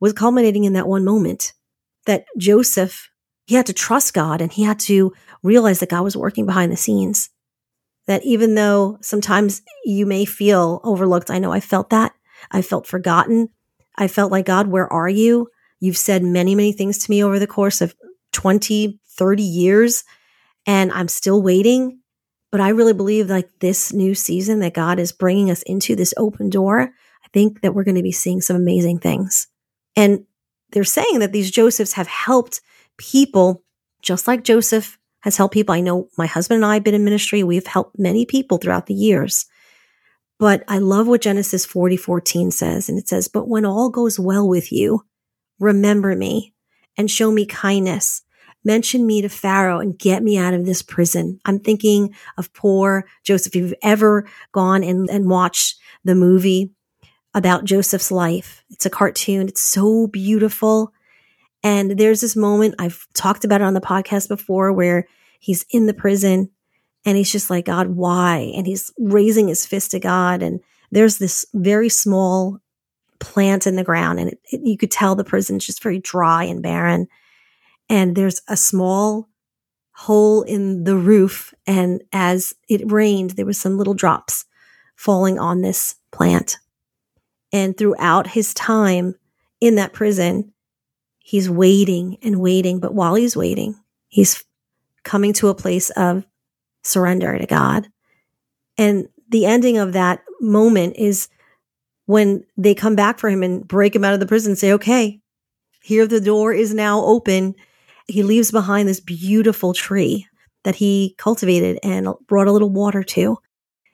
was 0.00 0.12
culminating 0.12 0.64
in 0.64 0.72
that 0.74 0.88
one 0.88 1.04
moment 1.04 1.52
that 2.06 2.24
Joseph, 2.36 3.10
he 3.46 3.54
had 3.54 3.66
to 3.66 3.72
trust 3.72 4.14
God 4.14 4.40
and 4.40 4.52
he 4.52 4.62
had 4.62 4.78
to 4.80 5.12
realize 5.42 5.80
that 5.80 5.90
God 5.90 6.02
was 6.02 6.16
working 6.16 6.46
behind 6.46 6.72
the 6.72 6.76
scenes. 6.76 7.30
That 8.06 8.24
even 8.24 8.54
though 8.54 8.98
sometimes 9.02 9.62
you 9.84 10.06
may 10.06 10.24
feel 10.24 10.80
overlooked, 10.82 11.30
I 11.30 11.38
know 11.38 11.52
I 11.52 11.60
felt 11.60 11.90
that. 11.90 12.12
I 12.50 12.62
felt 12.62 12.86
forgotten. 12.86 13.50
I 13.98 14.08
felt 14.08 14.32
like, 14.32 14.46
God, 14.46 14.68
where 14.68 14.90
are 14.90 15.08
you? 15.08 15.48
You've 15.80 15.98
said 15.98 16.22
many, 16.22 16.54
many 16.54 16.72
things 16.72 16.98
to 16.98 17.10
me 17.10 17.22
over 17.22 17.38
the 17.38 17.46
course 17.46 17.80
of 17.80 17.94
20, 18.32 18.98
30 19.18 19.42
years, 19.42 20.04
and 20.66 20.92
I'm 20.92 21.08
still 21.08 21.42
waiting. 21.42 22.00
But 22.50 22.60
I 22.60 22.70
really 22.70 22.94
believe 22.94 23.28
like 23.28 23.50
this 23.60 23.92
new 23.92 24.14
season 24.14 24.60
that 24.60 24.72
God 24.72 24.98
is 24.98 25.12
bringing 25.12 25.50
us 25.50 25.62
into 25.62 25.94
this 25.94 26.14
open 26.16 26.48
door, 26.48 26.80
I 26.80 27.28
think 27.32 27.60
that 27.60 27.74
we're 27.74 27.84
going 27.84 27.96
to 27.96 28.02
be 28.02 28.12
seeing 28.12 28.40
some 28.40 28.56
amazing 28.56 29.00
things. 29.00 29.48
And 29.96 30.24
they're 30.70 30.84
saying 30.84 31.18
that 31.18 31.32
these 31.32 31.50
Josephs 31.50 31.92
have 31.94 32.06
helped 32.06 32.60
people 32.96 33.64
just 34.00 34.26
like 34.26 34.44
Joseph 34.44 34.98
has 35.20 35.36
helped 35.36 35.54
people. 35.54 35.74
I 35.74 35.80
know 35.80 36.08
my 36.16 36.26
husband 36.26 36.56
and 36.56 36.64
I 36.64 36.74
have 36.74 36.84
been 36.84 36.94
in 36.94 37.04
ministry. 37.04 37.42
We've 37.42 37.66
helped 37.66 37.98
many 37.98 38.24
people 38.24 38.58
throughout 38.58 38.86
the 38.86 38.94
years. 38.94 39.46
But 40.38 40.62
I 40.68 40.78
love 40.78 41.08
what 41.08 41.20
Genesis 41.20 41.66
40, 41.66 41.96
14 41.96 42.50
says. 42.50 42.88
And 42.88 42.98
it 42.98 43.08
says, 43.08 43.28
but 43.28 43.48
when 43.48 43.64
all 43.64 43.90
goes 43.90 44.18
well 44.18 44.48
with 44.48 44.70
you, 44.70 45.04
remember 45.58 46.14
me 46.14 46.54
and 46.96 47.10
show 47.10 47.30
me 47.30 47.44
kindness. 47.44 48.22
Mention 48.64 49.06
me 49.06 49.22
to 49.22 49.28
Pharaoh 49.28 49.80
and 49.80 49.98
get 49.98 50.22
me 50.22 50.36
out 50.36 50.54
of 50.54 50.64
this 50.64 50.82
prison. 50.82 51.40
I'm 51.44 51.58
thinking 51.58 52.14
of 52.36 52.52
poor 52.52 53.04
Joseph. 53.24 53.54
If 53.54 53.56
you've 53.56 53.74
ever 53.82 54.28
gone 54.52 54.84
and, 54.84 55.08
and 55.10 55.28
watched 55.28 55.78
the 56.04 56.14
movie 56.14 56.70
about 57.34 57.64
Joseph's 57.64 58.10
life, 58.10 58.64
it's 58.70 58.86
a 58.86 58.90
cartoon. 58.90 59.48
It's 59.48 59.60
so 59.60 60.06
beautiful. 60.08 60.92
And 61.62 61.98
there's 61.98 62.20
this 62.20 62.36
moment 62.36 62.76
I've 62.78 63.06
talked 63.14 63.44
about 63.44 63.60
it 63.60 63.64
on 63.64 63.74
the 63.74 63.80
podcast 63.80 64.28
before 64.28 64.72
where 64.72 65.08
he's 65.40 65.64
in 65.70 65.86
the 65.86 65.94
prison 65.94 66.50
and 67.08 67.16
he's 67.16 67.32
just 67.32 67.48
like, 67.48 67.64
God, 67.64 67.88
why? 67.88 68.52
And 68.54 68.66
he's 68.66 68.92
raising 68.98 69.48
his 69.48 69.64
fist 69.64 69.92
to 69.92 69.98
God. 69.98 70.42
And 70.42 70.60
there's 70.90 71.16
this 71.16 71.46
very 71.54 71.88
small 71.88 72.58
plant 73.18 73.66
in 73.66 73.76
the 73.76 73.82
ground 73.82 74.20
and 74.20 74.28
it, 74.28 74.40
it, 74.52 74.60
you 74.62 74.76
could 74.76 74.90
tell 74.90 75.14
the 75.14 75.24
prison's 75.24 75.64
just 75.64 75.82
very 75.82 76.00
dry 76.00 76.44
and 76.44 76.62
barren. 76.62 77.08
And 77.88 78.14
there's 78.14 78.42
a 78.46 78.58
small 78.58 79.26
hole 79.92 80.42
in 80.42 80.84
the 80.84 80.98
roof. 80.98 81.54
And 81.66 82.02
as 82.12 82.52
it 82.68 82.92
rained, 82.92 83.30
there 83.30 83.46
was 83.46 83.58
some 83.58 83.78
little 83.78 83.94
drops 83.94 84.44
falling 84.94 85.38
on 85.38 85.62
this 85.62 85.94
plant. 86.12 86.58
And 87.54 87.74
throughout 87.74 88.26
his 88.26 88.52
time 88.52 89.14
in 89.62 89.76
that 89.76 89.94
prison, 89.94 90.52
he's 91.20 91.48
waiting 91.48 92.18
and 92.20 92.38
waiting. 92.38 92.80
But 92.80 92.92
while 92.92 93.14
he's 93.14 93.34
waiting, 93.34 93.76
he's 94.08 94.44
coming 95.04 95.32
to 95.32 95.48
a 95.48 95.54
place 95.54 95.88
of 95.88 96.26
surrender 96.82 97.38
to 97.38 97.46
God. 97.46 97.88
And 98.76 99.08
the 99.28 99.46
ending 99.46 99.78
of 99.78 99.92
that 99.92 100.20
moment 100.40 100.96
is 100.96 101.28
when 102.06 102.44
they 102.56 102.74
come 102.74 102.96
back 102.96 103.18
for 103.18 103.28
him 103.28 103.42
and 103.42 103.66
break 103.66 103.94
him 103.94 104.04
out 104.04 104.14
of 104.14 104.20
the 104.20 104.26
prison 104.26 104.52
and 104.52 104.58
say, 104.58 104.72
okay, 104.72 105.20
here 105.82 106.06
the 106.06 106.20
door 106.20 106.52
is 106.52 106.72
now 106.72 107.04
open. 107.04 107.54
He 108.06 108.22
leaves 108.22 108.50
behind 108.50 108.88
this 108.88 109.00
beautiful 109.00 109.74
tree 109.74 110.26
that 110.64 110.76
he 110.76 111.14
cultivated 111.18 111.78
and 111.82 112.08
brought 112.26 112.46
a 112.46 112.52
little 112.52 112.70
water 112.70 113.02
to. 113.02 113.38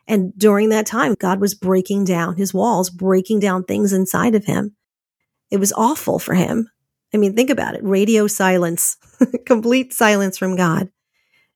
And 0.07 0.37
during 0.37 0.69
that 0.69 0.87
time, 0.87 1.15
God 1.19 1.41
was 1.41 1.55
breaking 1.55 2.05
down 2.05 2.37
his 2.37 2.53
walls, 2.53 2.91
breaking 2.91 3.41
down 3.41 3.65
things 3.65 3.93
inside 3.93 4.35
of 4.35 4.45
him. 4.45 4.77
It 5.51 5.57
was 5.59 5.73
awful 5.73 6.19
for 6.19 6.35
him. 6.35 6.69
I 7.13 7.17
mean, 7.17 7.35
think 7.35 7.51
about 7.51 7.75
it 7.75 7.85
radio 7.85 8.27
silence, 8.27 8.97
complete 9.47 9.93
silence 9.93 10.37
from 10.37 10.57
God. 10.57 10.91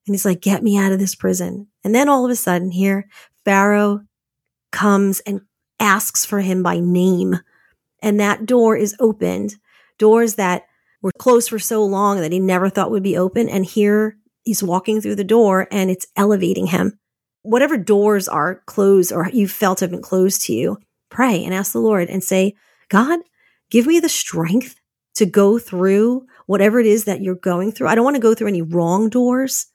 And 0.09 0.15
he's 0.15 0.25
like, 0.25 0.41
get 0.41 0.63
me 0.63 0.77
out 0.77 0.93
of 0.93 0.99
this 0.99 1.15
prison. 1.15 1.69
And 1.85 1.95
then 1.95 2.09
all 2.09 2.25
of 2.25 2.31
a 2.31 2.37
sudden, 2.37 2.71
here, 2.71 3.09
Pharaoh 3.45 4.01
comes 4.73 5.21
and 5.21 5.43
asks 5.79 6.25
for 6.25 6.41
him 6.41 6.63
by 6.63 6.81
name. 6.81 7.37
And 8.03 8.19
that 8.19 8.47
door 8.47 8.77
is 8.77 8.97
opened. 8.99 9.57
Doors 9.99 10.35
that 10.35 10.65
were 11.03 11.13
closed 11.19 11.51
for 11.51 11.59
so 11.59 11.85
long 11.85 12.21
that 12.21 12.33
he 12.33 12.41
never 12.41 12.69
thought 12.69 12.91
would 12.91 13.03
be 13.03 13.17
open. 13.17 13.49
And 13.49 13.65
here 13.65 14.17
he's 14.45 14.63
walking 14.63 15.01
through 15.01 15.17
the 15.17 15.25
door 15.25 15.69
and 15.71 15.91
it's 15.91 16.07
elevating 16.17 16.67
him. 16.67 16.99
Whatever 17.43 17.77
doors 17.77 18.29
are 18.29 18.63
closed 18.67 19.13
or 19.13 19.29
you 19.29 19.47
felt 19.47 19.81
have 19.81 19.91
been 19.91 20.03
closed 20.03 20.43
to 20.43 20.53
you, 20.53 20.79
pray 21.11 21.45
and 21.45 21.55
ask 21.55 21.73
the 21.73 21.81
Lord 21.81 22.09
and 22.09 22.23
say, 22.23 22.55
God, 22.89 23.21
give 23.71 23.87
me 23.87 24.01
the 24.01 24.09
strength 24.09 24.77
to 25.17 25.27
go 25.27 25.59
through 25.59 26.27
whatever 26.47 26.79
it 26.81 26.87
is 26.87 27.05
that 27.05 27.21
you're 27.21 27.35
going 27.35 27.73
through. 27.73 27.89
I 27.89 27.95
don't 27.95 28.05
want 28.05 28.17
to 28.17 28.23
go 28.23 28.35
through 28.35 28.49
any 28.49 28.63
wrong 28.63 29.09
doors 29.09 29.67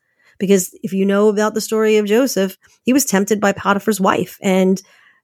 because 0.43 0.77
if 0.83 0.91
you 0.91 1.05
know 1.05 1.29
about 1.29 1.53
the 1.53 1.61
story 1.61 1.95
of 1.95 2.05
Joseph, 2.05 2.57
he 2.83 2.91
was 2.91 3.05
tempted 3.05 3.39
by 3.39 3.53
Potiphar's 3.53 4.01
wife 4.01 4.37
and 4.41 4.81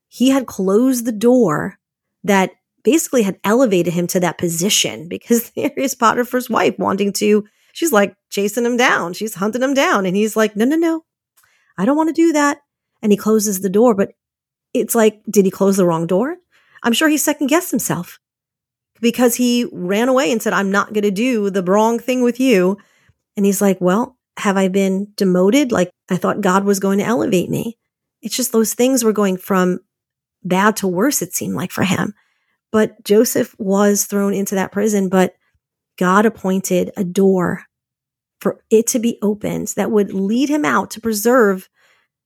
he 0.08 0.30
had 0.30 0.46
closed 0.46 1.04
the 1.04 1.12
door 1.12 1.78
that 2.24 2.52
basically 2.84 3.20
had 3.20 3.38
elevated 3.44 3.92
him 3.92 4.06
to 4.06 4.20
that 4.20 4.38
position 4.38 5.08
because 5.10 5.50
there 5.56 5.74
is 5.76 5.94
Potiphar's 5.94 6.48
wife 6.48 6.78
wanting 6.78 7.12
to, 7.12 7.44
she's 7.74 7.92
like 7.92 8.16
chasing 8.30 8.64
him 8.64 8.78
down. 8.78 9.12
She's 9.12 9.34
hunting 9.34 9.62
him 9.62 9.74
down. 9.74 10.06
And 10.06 10.16
he's 10.16 10.36
like, 10.36 10.56
no, 10.56 10.64
no, 10.64 10.76
no, 10.76 11.04
I 11.76 11.84
don't 11.84 11.98
want 11.98 12.08
to 12.08 12.14
do 12.14 12.32
that. 12.32 12.62
And 13.02 13.12
he 13.12 13.18
closes 13.18 13.60
the 13.60 13.68
door. 13.68 13.94
But 13.94 14.12
it's 14.72 14.94
like, 14.94 15.20
did 15.28 15.44
he 15.44 15.50
close 15.50 15.76
the 15.76 15.84
wrong 15.84 16.06
door? 16.06 16.38
I'm 16.82 16.94
sure 16.94 17.10
he 17.10 17.18
second 17.18 17.48
guessed 17.48 17.70
himself 17.70 18.18
because 19.02 19.34
he 19.34 19.68
ran 19.70 20.08
away 20.08 20.32
and 20.32 20.40
said, 20.40 20.54
I'm 20.54 20.70
not 20.70 20.94
going 20.94 21.04
to 21.04 21.10
do 21.10 21.50
the 21.50 21.62
wrong 21.62 21.98
thing 21.98 22.22
with 22.22 22.40
you. 22.40 22.78
And 23.36 23.44
he's 23.44 23.60
like, 23.60 23.82
well, 23.82 24.16
have 24.36 24.56
I 24.56 24.68
been 24.68 25.08
demoted? 25.16 25.72
Like 25.72 25.90
I 26.10 26.16
thought 26.16 26.40
God 26.40 26.64
was 26.64 26.80
going 26.80 26.98
to 26.98 27.04
elevate 27.04 27.50
me. 27.50 27.78
It's 28.22 28.36
just 28.36 28.52
those 28.52 28.74
things 28.74 29.04
were 29.04 29.12
going 29.12 29.36
from 29.36 29.80
bad 30.42 30.76
to 30.76 30.88
worse, 30.88 31.22
it 31.22 31.34
seemed 31.34 31.54
like 31.54 31.70
for 31.70 31.84
him. 31.84 32.14
But 32.72 33.02
Joseph 33.04 33.54
was 33.58 34.04
thrown 34.04 34.32
into 34.32 34.54
that 34.54 34.72
prison, 34.72 35.08
but 35.08 35.34
God 35.98 36.24
appointed 36.24 36.92
a 36.96 37.04
door 37.04 37.64
for 38.40 38.62
it 38.70 38.86
to 38.88 38.98
be 38.98 39.18
opened 39.20 39.68
that 39.76 39.90
would 39.90 40.14
lead 40.14 40.48
him 40.48 40.64
out 40.64 40.90
to 40.92 41.00
preserve 41.00 41.68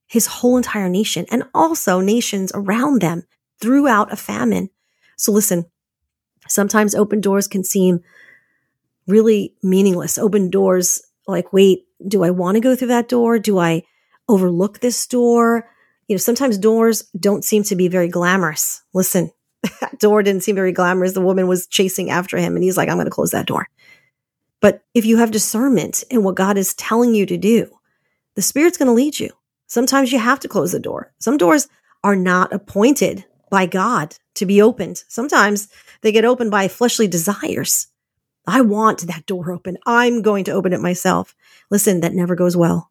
his 0.06 0.26
whole 0.26 0.56
entire 0.56 0.88
nation 0.88 1.26
and 1.30 1.44
also 1.54 2.00
nations 2.00 2.52
around 2.54 3.00
them 3.00 3.24
throughout 3.60 4.12
a 4.12 4.16
famine. 4.16 4.70
So 5.16 5.32
listen, 5.32 5.64
sometimes 6.46 6.94
open 6.94 7.20
doors 7.20 7.48
can 7.48 7.64
seem 7.64 8.00
really 9.06 9.54
meaningless. 9.62 10.18
Open 10.18 10.50
doors 10.50 11.02
like, 11.26 11.52
wait, 11.52 11.86
do 12.06 12.24
I 12.24 12.30
want 12.30 12.56
to 12.56 12.60
go 12.60 12.76
through 12.76 12.88
that 12.88 13.08
door? 13.08 13.38
Do 13.38 13.58
I 13.58 13.82
overlook 14.28 14.80
this 14.80 15.06
door? 15.06 15.68
You 16.08 16.14
know, 16.14 16.18
sometimes 16.18 16.58
doors 16.58 17.02
don't 17.18 17.44
seem 17.44 17.62
to 17.64 17.76
be 17.76 17.88
very 17.88 18.08
glamorous. 18.08 18.82
Listen, 18.92 19.30
that 19.80 19.98
door 19.98 20.22
didn't 20.22 20.42
seem 20.42 20.54
very 20.54 20.72
glamorous. 20.72 21.12
The 21.12 21.20
woman 21.20 21.46
was 21.46 21.66
chasing 21.66 22.10
after 22.10 22.36
him 22.36 22.54
and 22.54 22.62
he's 22.62 22.76
like, 22.76 22.88
I'm 22.88 22.96
going 22.96 23.06
to 23.06 23.10
close 23.10 23.30
that 23.30 23.46
door. 23.46 23.68
But 24.60 24.82
if 24.94 25.04
you 25.04 25.18
have 25.18 25.30
discernment 25.30 26.04
in 26.10 26.22
what 26.22 26.36
God 26.36 26.56
is 26.56 26.74
telling 26.74 27.14
you 27.14 27.26
to 27.26 27.36
do, 27.36 27.70
the 28.34 28.42
Spirit's 28.42 28.78
going 28.78 28.86
to 28.86 28.92
lead 28.92 29.18
you. 29.18 29.30
Sometimes 29.66 30.12
you 30.12 30.18
have 30.18 30.40
to 30.40 30.48
close 30.48 30.72
the 30.72 30.80
door. 30.80 31.12
Some 31.18 31.36
doors 31.36 31.68
are 32.02 32.16
not 32.16 32.52
appointed 32.52 33.24
by 33.50 33.66
God 33.66 34.16
to 34.34 34.46
be 34.46 34.60
opened. 34.60 35.04
Sometimes 35.08 35.68
they 36.00 36.12
get 36.12 36.24
opened 36.24 36.50
by 36.50 36.68
fleshly 36.68 37.06
desires. 37.08 37.88
I 38.46 38.60
want 38.60 39.06
that 39.06 39.26
door 39.26 39.50
open. 39.52 39.78
I'm 39.86 40.22
going 40.22 40.44
to 40.44 40.52
open 40.52 40.72
it 40.72 40.80
myself. 40.80 41.34
Listen, 41.70 42.00
that 42.00 42.14
never 42.14 42.34
goes 42.34 42.56
well. 42.56 42.90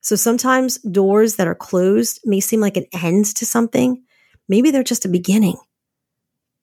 So 0.00 0.16
sometimes 0.16 0.78
doors 0.78 1.36
that 1.36 1.46
are 1.46 1.54
closed 1.54 2.20
may 2.24 2.40
seem 2.40 2.60
like 2.60 2.76
an 2.76 2.86
end 2.92 3.26
to 3.36 3.46
something. 3.46 4.02
Maybe 4.48 4.70
they're 4.70 4.82
just 4.82 5.04
a 5.04 5.08
beginning. 5.08 5.56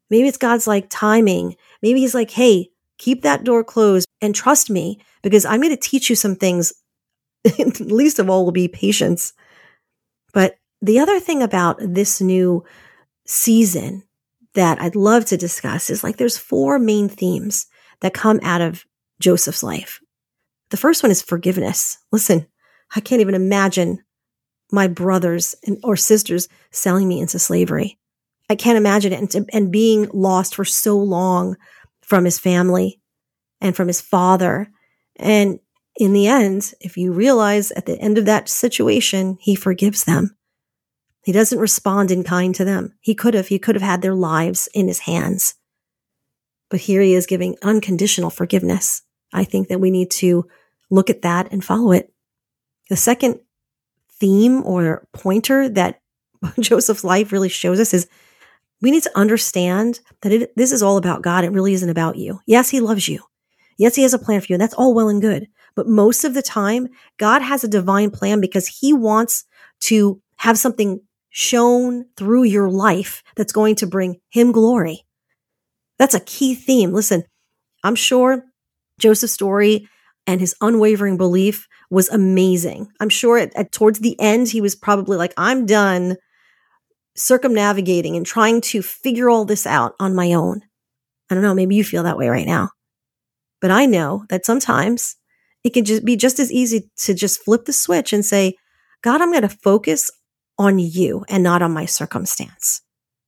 Maybe 0.10 0.28
it's 0.28 0.38
God's 0.38 0.68
like 0.68 0.88
timing. 0.90 1.56
Maybe 1.82 2.00
he's 2.00 2.16
like, 2.16 2.32
Hey, 2.32 2.70
keep 2.98 3.22
that 3.22 3.44
door 3.44 3.64
closed 3.64 4.08
and 4.22 4.36
trust 4.36 4.70
me 4.70 5.00
because 5.22 5.46
I'm 5.46 5.62
going 5.62 5.76
to 5.76 5.82
teach 5.82 6.10
you 6.10 6.16
some 6.16 6.36
things. 6.36 6.74
Least 7.80 8.20
of 8.20 8.30
all 8.30 8.44
will 8.44 8.52
be 8.52 8.68
patience. 8.68 9.34
But 10.34 10.58
the 10.82 11.00
other 11.00 11.20
thing 11.20 11.42
about 11.42 11.78
this 11.80 12.22
new 12.22 12.64
season 13.26 14.04
that 14.56 14.82
I'd 14.82 14.96
love 14.96 15.26
to 15.26 15.38
discuss 15.38 15.90
is 15.90 16.04
like 16.04 16.18
there's 16.18 16.38
four 16.38 16.80
main 16.80 17.08
themes 17.08 17.68
that 18.02 18.14
come 18.14 18.40
out 18.44 18.62
of 18.62 18.86
Joseph's 19.20 19.64
life. 19.64 20.00
The 20.70 20.78
first 20.78 21.04
one 21.04 21.12
is 21.12 21.22
forgiveness. 21.22 21.98
Listen, 22.12 22.48
I 22.96 23.00
can't 23.00 23.22
even 23.22 23.36
imagine 23.36 24.04
my 24.72 24.88
brothers 24.88 25.56
and, 25.66 25.78
or 25.84 25.96
sisters 25.96 26.48
selling 26.72 27.08
me 27.08 27.20
into 27.20 27.40
slavery. 27.40 27.98
I 28.50 28.56
can't 28.56 28.78
imagine 28.78 29.14
it 29.14 29.36
and, 29.36 29.50
and 29.52 29.72
being 29.72 30.10
lost 30.14 30.56
for 30.56 30.66
so 30.66 30.98
long 30.98 31.56
from 32.02 32.26
his 32.26 32.40
family 32.40 33.00
and 33.62 33.76
from 33.76 33.88
his 33.88 34.02
father. 34.02 34.70
And 35.16 35.60
in 35.96 36.14
the 36.14 36.28
end, 36.28 36.74
if 36.80 36.98
you 36.98 37.12
realize 37.12 37.72
at 37.72 37.86
the 37.86 38.00
end 38.00 38.18
of 38.18 38.26
that 38.26 38.50
situation, 38.50 39.38
he 39.40 39.56
forgives 39.56 40.06
them. 40.06 40.36
He 41.24 41.32
doesn't 41.32 41.60
respond 41.60 42.10
in 42.10 42.24
kind 42.24 42.56
to 42.56 42.66
them. 42.66 42.94
He 43.02 43.14
could 43.14 43.34
have, 43.34 43.50
he 43.50 43.60
could 43.60 43.76
have 43.76 43.84
had 43.84 44.02
their 44.02 44.16
lives 44.16 44.70
in 44.74 44.88
his 44.88 45.00
hands. 45.00 45.56
But 46.70 46.82
here 46.82 47.02
he 47.02 47.14
is 47.14 47.26
giving 47.26 47.58
unconditional 47.64 48.30
forgiveness. 48.30 49.02
I 49.34 49.44
think 49.44 49.68
that 49.68 49.80
we 49.80 49.92
need 49.92 50.12
to 50.12 50.48
look 50.90 51.10
at 51.10 51.22
that 51.24 51.52
and 51.52 51.64
follow 51.64 51.92
it. 51.92 52.12
The 52.90 52.96
second 52.96 53.40
theme 54.20 54.64
or 54.64 55.08
pointer 55.14 55.70
that 55.70 56.02
Joseph's 56.60 57.04
life 57.04 57.32
really 57.32 57.50
shows 57.50 57.80
us 57.80 57.94
is 57.94 58.08
we 58.82 58.92
need 58.92 59.04
to 59.04 59.18
understand 59.18 60.00
that 60.22 60.32
it, 60.32 60.56
this 60.56 60.72
is 60.72 60.82
all 60.82 60.98
about 60.98 61.22
God. 61.22 61.44
It 61.44 61.52
really 61.52 61.74
isn't 61.74 61.90
about 61.90 62.16
you. 62.18 62.40
Yes, 62.46 62.70
he 62.70 62.80
loves 62.80 63.08
you. 63.08 63.24
Yes, 63.78 63.96
he 63.96 64.04
has 64.04 64.14
a 64.14 64.20
plan 64.20 64.42
for 64.42 64.48
you. 64.50 64.56
And 64.56 64.62
that's 64.62 64.74
all 64.74 64.94
well 64.94 65.10
and 65.10 65.22
good. 65.22 65.48
But 65.76 65.88
most 65.88 66.24
of 66.24 66.34
the 66.34 66.42
time, 66.42 66.90
God 67.18 67.42
has 67.42 67.64
a 67.64 67.70
divine 67.70 68.12
plan 68.12 68.42
because 68.42 68.68
he 68.68 68.94
wants 68.94 69.46
to 69.82 70.22
have 70.38 70.58
something 70.58 71.02
shown 71.30 72.06
through 72.18 72.44
your 72.44 72.70
life 72.70 73.24
that's 73.36 73.54
going 73.54 73.76
to 73.76 73.88
bring 73.88 74.20
him 74.30 74.52
glory. 74.52 75.06
That's 76.00 76.16
a 76.16 76.22
key 76.22 76.56
theme. 76.56 76.94
Listen, 76.94 77.24
I'm 77.84 77.96
sure 77.96 78.44
Joseph's 79.00 79.34
story 79.34 79.88
and 80.26 80.42
his 80.42 80.56
unwavering 80.62 81.18
belief 81.18 81.68
was 81.90 82.10
amazing. 82.10 82.92
I'm 83.00 83.10
sure 83.10 83.38
at, 83.38 83.56
at, 83.56 83.72
towards 83.72 84.00
the 84.00 84.20
end, 84.20 84.48
he 84.48 84.62
was 84.62 84.76
probably 84.76 85.18
like, 85.18 85.34
I'm 85.38 85.66
done 85.66 86.18
circumnavigating 87.16 88.16
and 88.16 88.26
trying 88.26 88.62
to 88.62 88.82
figure 88.82 89.30
all 89.30 89.46
this 89.46 89.68
out 89.68 89.94
on 90.00 90.16
my 90.16 90.34
own. 90.34 90.62
I 91.30 91.36
don't 91.36 91.44
know, 91.44 91.54
maybe 91.54 91.76
you 91.76 91.84
feel 91.84 92.04
that 92.04 92.18
way 92.18 92.30
right 92.30 92.48
now. 92.48 92.70
But 93.62 93.72
I 93.72 93.86
know 93.86 94.26
that 94.30 94.46
sometimes 94.46 95.16
it 95.64 95.74
can 95.74 95.84
just 95.84 96.06
be 96.06 96.16
just 96.16 96.40
as 96.40 96.52
easy 96.52 96.90
to 96.98 97.14
just 97.14 97.44
flip 97.44 97.66
the 97.66 97.74
switch 97.74 98.14
and 98.14 98.26
say, 98.26 98.56
God, 99.02 99.22
I'm 99.22 99.32
going 99.32 99.42
to 99.42 99.50
focus 99.50 100.10
on 100.58 100.80
you 100.80 101.26
and 101.30 101.44
not 101.44 101.62
on 101.62 101.72
my 101.72 101.86
circumstance. 101.86 102.82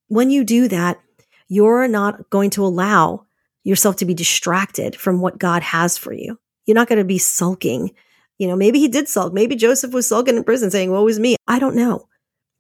When 0.08 0.30
you 0.30 0.44
do 0.44 0.68
that, 0.68 1.00
you're 1.52 1.86
not 1.90 2.30
going 2.30 2.50
to 2.50 2.66
allow 2.66 3.26
yourself 3.66 3.98
to 3.98 4.06
be 4.06 4.14
distracted 4.14 4.96
from 4.96 5.20
what 5.20 5.38
God 5.38 5.62
has 5.62 5.98
for 5.98 6.14
you. 6.14 6.40
You're 6.66 6.76
not 6.76 6.88
going 6.88 7.00
to 7.00 7.04
be 7.04 7.18
sulking. 7.18 7.92
You 8.40 8.48
know, 8.48 8.56
maybe 8.56 8.80
he 8.80 8.88
did 8.88 9.10
sulk. 9.10 9.34
Maybe 9.34 9.58
Joseph 9.58 9.92
was 9.92 10.08
sulking 10.08 10.38
in 10.38 10.46
prison 10.46 10.72
saying, 10.72 10.92
woe 10.92 11.06
is 11.10 11.20
me. 11.20 11.36
I 11.50 11.60
don't 11.60 11.76
know. 11.76 12.08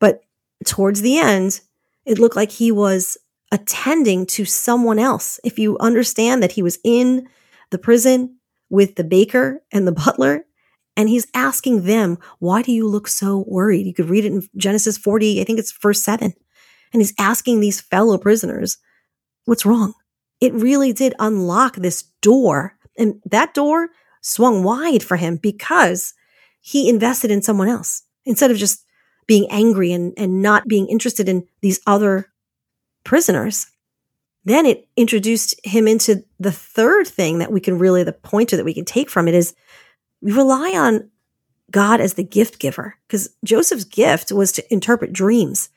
But 0.02 0.20
towards 0.66 1.00
the 1.00 1.18
end, 1.20 1.62
it 2.06 2.20
looked 2.20 2.36
like 2.36 2.52
he 2.52 2.70
was 2.70 3.18
attending 3.50 4.26
to 4.26 4.44
someone 4.44 5.00
else. 5.00 5.40
If 5.46 5.58
you 5.58 5.78
understand 5.78 6.44
that 6.44 6.52
he 6.52 6.62
was 6.62 6.78
in 6.84 7.30
the 7.70 7.78
prison 7.78 8.40
with 8.70 8.96
the 8.96 9.06
baker 9.06 9.64
and 9.72 9.88
the 9.88 9.94
butler, 9.94 10.44
and 10.98 11.08
he's 11.08 11.28
asking 11.34 11.84
them, 11.84 12.18
why 12.40 12.62
do 12.62 12.74
you 12.74 12.90
look 12.90 13.08
so 13.08 13.46
worried? 13.48 13.88
You 13.88 13.94
could 13.94 14.10
read 14.10 14.26
it 14.26 14.34
in 14.34 14.46
Genesis 14.58 14.98
40, 14.98 15.40
I 15.40 15.46
think 15.46 15.60
it's 15.60 15.72
verse 15.72 16.04
7. 16.04 16.34
And 16.94 17.02
he's 17.02 17.14
asking 17.18 17.60
these 17.60 17.82
fellow 17.82 18.18
prisoners, 18.18 18.78
what's 19.46 19.66
wrong? 19.66 19.94
It 20.40 20.54
really 20.54 20.94
did 20.94 21.14
unlock 21.20 21.76
this 21.76 22.04
door. 22.22 22.78
And 22.98 23.22
that 23.26 23.54
door 23.54 23.90
swung 24.22 24.64
wide 24.64 25.04
for 25.04 25.18
him 25.18 25.38
because 25.38 26.14
he 26.60 26.90
invested 26.90 27.32
in 27.32 27.42
someone 27.42 27.70
else 27.70 28.04
instead 28.26 28.52
of 28.52 28.58
just 28.58 28.86
being 29.28 29.48
angry 29.50 29.92
and, 29.92 30.14
and 30.18 30.42
not 30.42 30.68
being 30.68 30.88
interested 30.88 31.30
in 31.30 31.48
these 31.62 31.80
other 31.88 32.28
prisoners. 33.04 33.68
Then 34.44 34.66
it 34.66 34.88
introduced 34.98 35.60
him 35.64 35.88
into 35.88 36.24
the 36.40 36.52
third 36.52 37.08
thing 37.08 37.40
that 37.40 37.52
we 37.52 37.60
can 37.60 37.78
really, 37.78 38.04
the 38.04 38.12
pointer 38.12 38.58
that 38.58 38.66
we 38.66 38.74
can 38.74 38.86
take 38.86 39.10
from 39.10 39.28
it 39.28 39.36
is 39.36 39.56
we 40.22 40.32
rely 40.32 40.72
on 40.72 41.10
God 41.70 42.02
as 42.02 42.16
the 42.16 42.24
gift 42.24 42.60
giver 42.60 42.98
because 43.08 43.30
Joseph's 43.44 43.86
gift 43.86 44.32
was 44.32 44.52
to 44.54 44.74
interpret 44.74 45.14
dreams 45.14 45.70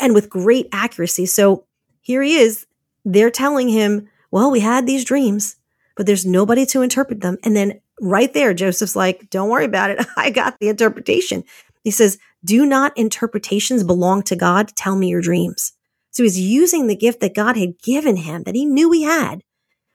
and 0.00 0.14
with 0.14 0.30
great 0.30 0.68
accuracy. 0.72 1.26
So 1.26 1.64
here 2.00 2.22
he 2.22 2.36
is. 2.36 2.66
They're 3.04 3.30
telling 3.30 3.68
him, 3.68 4.08
well, 4.30 4.50
we 4.50 4.60
had 4.60 4.86
these 4.86 5.04
dreams, 5.04 5.56
but 5.96 6.06
there's 6.06 6.26
nobody 6.26 6.66
to 6.66 6.82
interpret 6.82 7.20
them. 7.20 7.38
And 7.44 7.56
then 7.56 7.80
right 8.00 8.32
there, 8.32 8.52
Joseph's 8.54 8.96
like, 8.96 9.30
don't 9.30 9.50
worry 9.50 9.64
about 9.64 9.90
it. 9.90 10.04
I 10.16 10.30
got 10.30 10.58
the 10.58 10.68
interpretation. 10.68 11.44
He 11.84 11.90
says, 11.90 12.18
do 12.44 12.66
not 12.66 12.96
interpretations 12.96 13.84
belong 13.84 14.22
to 14.24 14.36
God? 14.36 14.74
Tell 14.76 14.96
me 14.96 15.08
your 15.08 15.22
dreams. 15.22 15.72
So 16.10 16.22
he's 16.22 16.38
using 16.38 16.86
the 16.86 16.96
gift 16.96 17.20
that 17.20 17.34
God 17.34 17.56
had 17.56 17.78
given 17.80 18.16
him 18.16 18.42
that 18.44 18.54
he 18.54 18.64
knew 18.64 18.90
he 18.90 19.02
had, 19.02 19.42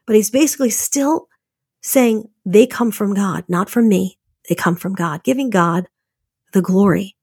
but 0.05 0.15
he's 0.15 0.29
basically 0.29 0.69
still 0.69 1.27
saying 1.81 2.29
they 2.45 2.67
come 2.67 2.91
from 2.91 3.13
God, 3.13 3.43
not 3.48 3.69
from 3.69 3.88
me. 3.89 4.17
they 4.48 4.55
come 4.55 4.75
from 4.75 4.93
God, 4.93 5.24
giving 5.24 5.50
God 5.50 5.88
the 6.53 6.62
glory. 6.62 7.15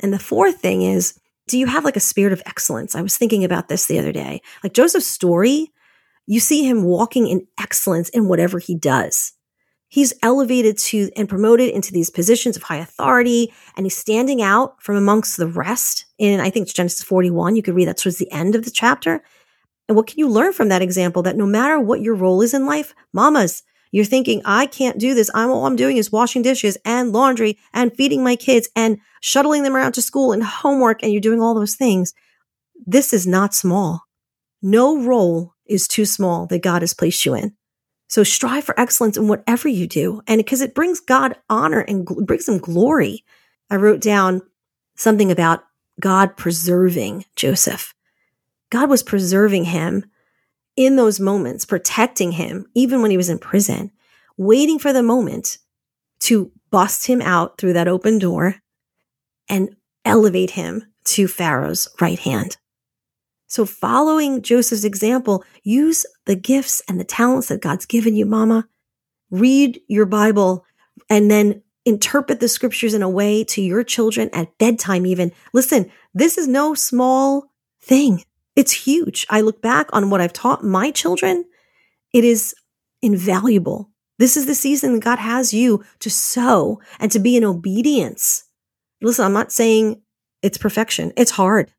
And 0.00 0.12
the 0.12 0.18
fourth 0.18 0.60
thing 0.60 0.82
is, 0.82 1.18
do 1.46 1.58
you 1.58 1.66
have 1.66 1.84
like 1.84 1.96
a 1.96 2.00
spirit 2.00 2.32
of 2.32 2.42
excellence? 2.46 2.94
I 2.94 3.02
was 3.02 3.16
thinking 3.16 3.44
about 3.44 3.68
this 3.68 3.86
the 3.86 3.98
other 3.98 4.12
day. 4.12 4.40
Like 4.62 4.72
Joseph's 4.72 5.06
story, 5.06 5.72
you 6.26 6.40
see 6.40 6.64
him 6.64 6.84
walking 6.84 7.26
in 7.26 7.46
excellence 7.60 8.08
in 8.08 8.28
whatever 8.28 8.58
he 8.58 8.74
does. 8.74 9.32
He's 9.88 10.14
elevated 10.22 10.78
to 10.78 11.10
and 11.16 11.28
promoted 11.28 11.70
into 11.70 11.92
these 11.92 12.10
positions 12.10 12.56
of 12.56 12.64
high 12.64 12.78
authority, 12.78 13.52
and 13.76 13.86
he's 13.86 13.96
standing 13.96 14.42
out 14.42 14.82
from 14.82 14.96
amongst 14.96 15.36
the 15.36 15.46
rest. 15.46 16.06
In 16.18 16.40
I 16.40 16.50
think 16.50 16.64
it's 16.64 16.72
Genesis 16.72 17.02
41. 17.04 17.54
You 17.54 17.62
could 17.62 17.74
read 17.74 17.88
that 17.88 17.98
towards 17.98 18.18
the 18.18 18.32
end 18.32 18.54
of 18.54 18.64
the 18.64 18.70
chapter. 18.70 19.22
And 19.88 19.96
what 19.96 20.06
can 20.06 20.18
you 20.18 20.28
learn 20.28 20.52
from 20.52 20.68
that 20.70 20.82
example? 20.82 21.22
That 21.22 21.36
no 21.36 21.46
matter 21.46 21.78
what 21.78 22.00
your 22.00 22.14
role 22.14 22.42
is 22.42 22.54
in 22.54 22.66
life, 22.66 22.94
mamas, 23.12 23.62
you're 23.94 24.04
thinking, 24.04 24.42
I 24.44 24.66
can't 24.66 24.98
do 24.98 25.14
this. 25.14 25.30
I'm 25.36 25.50
all 25.50 25.66
I'm 25.66 25.76
doing 25.76 25.98
is 25.98 26.10
washing 26.10 26.42
dishes 26.42 26.76
and 26.84 27.12
laundry 27.12 27.56
and 27.72 27.94
feeding 27.94 28.24
my 28.24 28.34
kids 28.34 28.68
and 28.74 28.98
shuttling 29.20 29.62
them 29.62 29.76
around 29.76 29.92
to 29.92 30.02
school 30.02 30.32
and 30.32 30.42
homework. 30.42 31.00
And 31.00 31.12
you're 31.12 31.20
doing 31.20 31.40
all 31.40 31.54
those 31.54 31.76
things. 31.76 32.12
This 32.84 33.12
is 33.12 33.24
not 33.24 33.54
small. 33.54 34.02
No 34.60 35.00
role 35.00 35.54
is 35.64 35.86
too 35.86 36.06
small 36.06 36.46
that 36.46 36.60
God 36.60 36.82
has 36.82 36.92
placed 36.92 37.24
you 37.24 37.34
in. 37.34 37.54
So 38.08 38.24
strive 38.24 38.64
for 38.64 38.78
excellence 38.80 39.16
in 39.16 39.28
whatever 39.28 39.68
you 39.68 39.86
do. 39.86 40.22
And 40.26 40.40
because 40.40 40.60
it 40.60 40.74
brings 40.74 40.98
God 40.98 41.36
honor 41.48 41.78
and 41.78 42.04
gl- 42.04 42.26
brings 42.26 42.48
him 42.48 42.58
glory. 42.58 43.24
I 43.70 43.76
wrote 43.76 44.00
down 44.00 44.42
something 44.96 45.30
about 45.30 45.62
God 46.00 46.36
preserving 46.36 47.26
Joseph. 47.36 47.94
God 48.70 48.90
was 48.90 49.04
preserving 49.04 49.66
him 49.66 50.06
in 50.76 50.96
those 50.96 51.20
moments, 51.20 51.64
protecting 51.64 52.32
him, 52.32 52.66
even 52.74 53.02
when 53.02 53.10
he 53.10 53.16
was 53.16 53.28
in 53.28 53.38
prison, 53.38 53.90
waiting 54.36 54.78
for 54.78 54.92
the 54.92 55.02
moment 55.02 55.58
to 56.20 56.50
bust 56.70 57.06
him 57.06 57.22
out 57.22 57.58
through 57.58 57.74
that 57.74 57.88
open 57.88 58.18
door 58.18 58.56
and 59.48 59.76
elevate 60.04 60.50
him 60.50 60.84
to 61.04 61.28
Pharaoh's 61.28 61.88
right 62.00 62.18
hand. 62.18 62.56
So 63.46 63.66
following 63.66 64.42
Joseph's 64.42 64.84
example, 64.84 65.44
use 65.62 66.04
the 66.26 66.34
gifts 66.34 66.82
and 66.88 66.98
the 66.98 67.04
talents 67.04 67.48
that 67.48 67.60
God's 67.60 67.86
given 67.86 68.16
you, 68.16 68.26
mama. 68.26 68.66
Read 69.30 69.80
your 69.86 70.06
Bible 70.06 70.64
and 71.08 71.30
then 71.30 71.62
interpret 71.84 72.40
the 72.40 72.48
scriptures 72.48 72.94
in 72.94 73.02
a 73.02 73.08
way 73.08 73.44
to 73.44 73.62
your 73.62 73.84
children 73.84 74.30
at 74.32 74.56
bedtime, 74.58 75.06
even. 75.06 75.30
Listen, 75.52 75.90
this 76.14 76.38
is 76.38 76.48
no 76.48 76.74
small 76.74 77.50
thing. 77.80 78.24
It's 78.56 78.72
huge. 78.72 79.26
I 79.30 79.40
look 79.40 79.60
back 79.60 79.88
on 79.92 80.10
what 80.10 80.20
I've 80.20 80.32
taught 80.32 80.64
my 80.64 80.90
children. 80.90 81.44
It 82.12 82.24
is 82.24 82.54
invaluable. 83.02 83.90
This 84.18 84.36
is 84.36 84.46
the 84.46 84.54
season 84.54 85.00
God 85.00 85.18
has 85.18 85.52
you 85.52 85.84
to 86.00 86.10
sow 86.10 86.80
and 87.00 87.10
to 87.12 87.18
be 87.18 87.36
in 87.36 87.44
obedience. 87.44 88.44
Listen, 89.02 89.24
I'm 89.24 89.32
not 89.32 89.52
saying 89.52 90.02
it's 90.42 90.58
perfection. 90.58 91.12
It's 91.16 91.32
hard, 91.32 91.72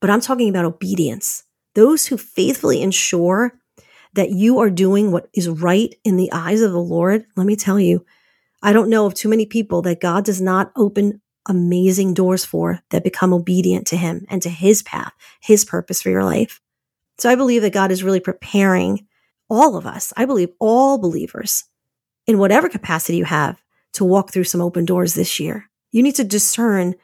but 0.00 0.08
I'm 0.08 0.22
talking 0.22 0.48
about 0.48 0.64
obedience. 0.64 1.44
Those 1.74 2.06
who 2.06 2.16
faithfully 2.16 2.80
ensure 2.80 3.52
that 4.14 4.30
you 4.30 4.58
are 4.60 4.70
doing 4.70 5.12
what 5.12 5.28
is 5.34 5.48
right 5.48 5.94
in 6.02 6.16
the 6.16 6.32
eyes 6.32 6.62
of 6.62 6.72
the 6.72 6.80
Lord. 6.80 7.26
Let 7.36 7.46
me 7.46 7.56
tell 7.56 7.78
you, 7.78 8.06
I 8.62 8.72
don't 8.72 8.88
know 8.88 9.04
of 9.04 9.12
too 9.12 9.28
many 9.28 9.44
people 9.44 9.82
that 9.82 10.00
God 10.00 10.24
does 10.24 10.40
not 10.40 10.72
open 10.74 11.20
amazing 11.46 12.14
doors 12.14 12.44
for 12.44 12.80
that 12.90 13.04
become 13.04 13.32
obedient 13.32 13.86
to 13.88 13.96
him 13.96 14.26
and 14.28 14.42
to 14.42 14.48
his 14.48 14.82
path, 14.82 15.12
his 15.40 15.64
purpose 15.64 16.02
for 16.02 16.10
your 16.10 16.24
life. 16.24 16.60
So 17.18 17.30
I 17.30 17.34
believe 17.34 17.62
that 17.62 17.72
God 17.72 17.90
is 17.90 18.04
really 18.04 18.20
preparing 18.20 19.06
all 19.48 19.76
of 19.76 19.86
us. 19.86 20.12
I 20.16 20.24
believe 20.24 20.50
all 20.58 20.98
believers 20.98 21.64
in 22.26 22.38
whatever 22.38 22.68
capacity 22.68 23.18
you 23.18 23.24
have 23.24 23.62
to 23.94 24.04
walk 24.04 24.32
through 24.32 24.44
some 24.44 24.60
open 24.60 24.84
doors 24.84 25.14
this 25.14 25.40
year. 25.40 25.70
You 25.92 26.02
need 26.02 26.16
to 26.16 26.24
discern 26.24 26.94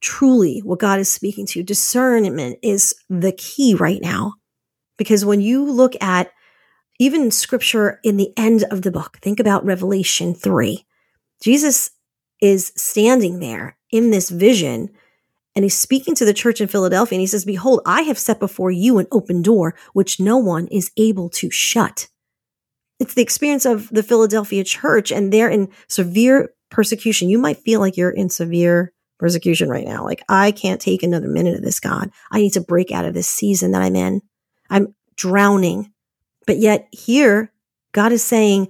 truly 0.00 0.60
what 0.60 0.78
God 0.78 1.00
is 1.00 1.10
speaking 1.10 1.46
to 1.46 1.58
you. 1.58 1.64
Discernment 1.64 2.58
is 2.62 2.94
the 3.10 3.32
key 3.32 3.74
right 3.74 4.00
now. 4.00 4.34
Because 4.96 5.24
when 5.24 5.40
you 5.40 5.70
look 5.70 5.94
at 6.02 6.30
even 6.98 7.30
scripture 7.30 8.00
in 8.02 8.16
the 8.16 8.32
end 8.36 8.64
of 8.70 8.82
the 8.82 8.90
book, 8.90 9.18
think 9.20 9.38
about 9.38 9.64
Revelation 9.64 10.34
3. 10.34 10.84
Jesus 11.42 11.90
is 12.40 12.72
standing 12.76 13.40
there 13.40 13.76
in 13.90 14.10
this 14.10 14.30
vision 14.30 14.90
and 15.54 15.64
he's 15.64 15.76
speaking 15.76 16.14
to 16.14 16.24
the 16.24 16.34
church 16.34 16.60
in 16.60 16.68
Philadelphia 16.68 17.16
and 17.16 17.20
he 17.20 17.26
says, 17.26 17.44
Behold, 17.44 17.80
I 17.84 18.02
have 18.02 18.18
set 18.18 18.38
before 18.38 18.70
you 18.70 18.98
an 18.98 19.08
open 19.10 19.42
door 19.42 19.74
which 19.92 20.20
no 20.20 20.36
one 20.36 20.68
is 20.68 20.92
able 20.96 21.28
to 21.30 21.50
shut. 21.50 22.08
It's 23.00 23.14
the 23.14 23.22
experience 23.22 23.64
of 23.64 23.88
the 23.90 24.02
Philadelphia 24.02 24.64
church 24.64 25.10
and 25.10 25.32
they're 25.32 25.48
in 25.48 25.68
severe 25.88 26.50
persecution. 26.70 27.28
You 27.28 27.38
might 27.38 27.58
feel 27.58 27.80
like 27.80 27.96
you're 27.96 28.10
in 28.10 28.28
severe 28.28 28.92
persecution 29.18 29.68
right 29.68 29.86
now. 29.86 30.04
Like, 30.04 30.22
I 30.28 30.52
can't 30.52 30.80
take 30.80 31.02
another 31.02 31.28
minute 31.28 31.56
of 31.56 31.62
this, 31.62 31.80
God. 31.80 32.10
I 32.30 32.38
need 32.38 32.52
to 32.52 32.60
break 32.60 32.92
out 32.92 33.04
of 33.04 33.14
this 33.14 33.28
season 33.28 33.72
that 33.72 33.82
I'm 33.82 33.96
in. 33.96 34.22
I'm 34.70 34.94
drowning. 35.16 35.92
But 36.46 36.58
yet 36.58 36.88
here, 36.92 37.52
God 37.92 38.12
is 38.12 38.22
saying, 38.22 38.68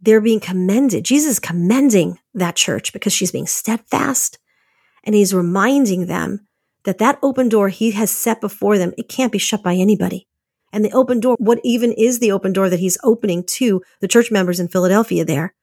they're 0.00 0.20
being 0.20 0.40
commended. 0.40 1.04
Jesus 1.04 1.32
is 1.32 1.38
commending 1.38 2.18
that 2.34 2.56
church 2.56 2.92
because 2.92 3.12
she's 3.12 3.32
being 3.32 3.46
steadfast 3.46 4.38
and 5.04 5.14
he's 5.14 5.34
reminding 5.34 6.06
them 6.06 6.46
that 6.84 6.98
that 6.98 7.18
open 7.22 7.48
door 7.48 7.68
he 7.68 7.90
has 7.92 8.10
set 8.10 8.40
before 8.40 8.78
them, 8.78 8.92
it 8.96 9.08
can't 9.08 9.32
be 9.32 9.38
shut 9.38 9.62
by 9.62 9.74
anybody. 9.74 10.26
And 10.72 10.84
the 10.84 10.92
open 10.92 11.20
door, 11.20 11.36
what 11.38 11.60
even 11.64 11.92
is 11.92 12.18
the 12.18 12.32
open 12.32 12.52
door 12.52 12.70
that 12.70 12.80
he's 12.80 12.98
opening 13.02 13.44
to 13.44 13.82
the 14.00 14.08
church 14.08 14.30
members 14.30 14.60
in 14.60 14.68
Philadelphia 14.68 15.24
there? 15.24 15.54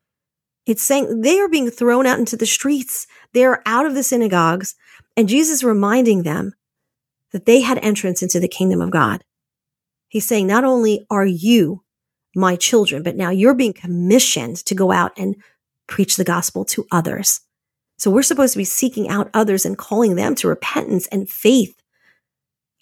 It's 0.65 0.83
saying 0.83 1.21
they 1.21 1.39
are 1.39 1.47
being 1.47 1.69
thrown 1.69 2.05
out 2.05 2.19
into 2.19 2.35
the 2.35 2.45
streets. 2.45 3.07
They're 3.33 3.61
out 3.65 3.85
of 3.85 3.95
the 3.95 4.03
synagogues 4.03 4.75
and 5.15 5.29
Jesus 5.29 5.63
reminding 5.63 6.23
them 6.23 6.53
that 7.31 7.45
they 7.45 7.61
had 7.61 7.79
entrance 7.79 8.21
into 8.21 8.39
the 8.39 8.47
kingdom 8.47 8.81
of 8.81 8.91
God. 8.91 9.23
He's 10.09 10.27
saying, 10.27 10.47
not 10.47 10.63
only 10.63 11.05
are 11.09 11.25
you 11.25 11.83
my 12.37 12.55
children, 12.55 13.03
but 13.03 13.17
now 13.17 13.29
you're 13.29 13.53
being 13.53 13.73
commissioned 13.73 14.57
to 14.57 14.75
go 14.75 14.91
out 14.91 15.11
and 15.17 15.35
preach 15.87 16.15
the 16.15 16.23
gospel 16.23 16.63
to 16.65 16.85
others. 16.91 17.41
So 17.97 18.11
we're 18.11 18.23
supposed 18.23 18.53
to 18.53 18.59
be 18.59 18.63
seeking 18.63 19.09
out 19.09 19.29
others 19.33 19.65
and 19.65 19.77
calling 19.77 20.15
them 20.15 20.35
to 20.35 20.47
repentance 20.47 21.07
and 21.07 21.29
faith. 21.29 21.75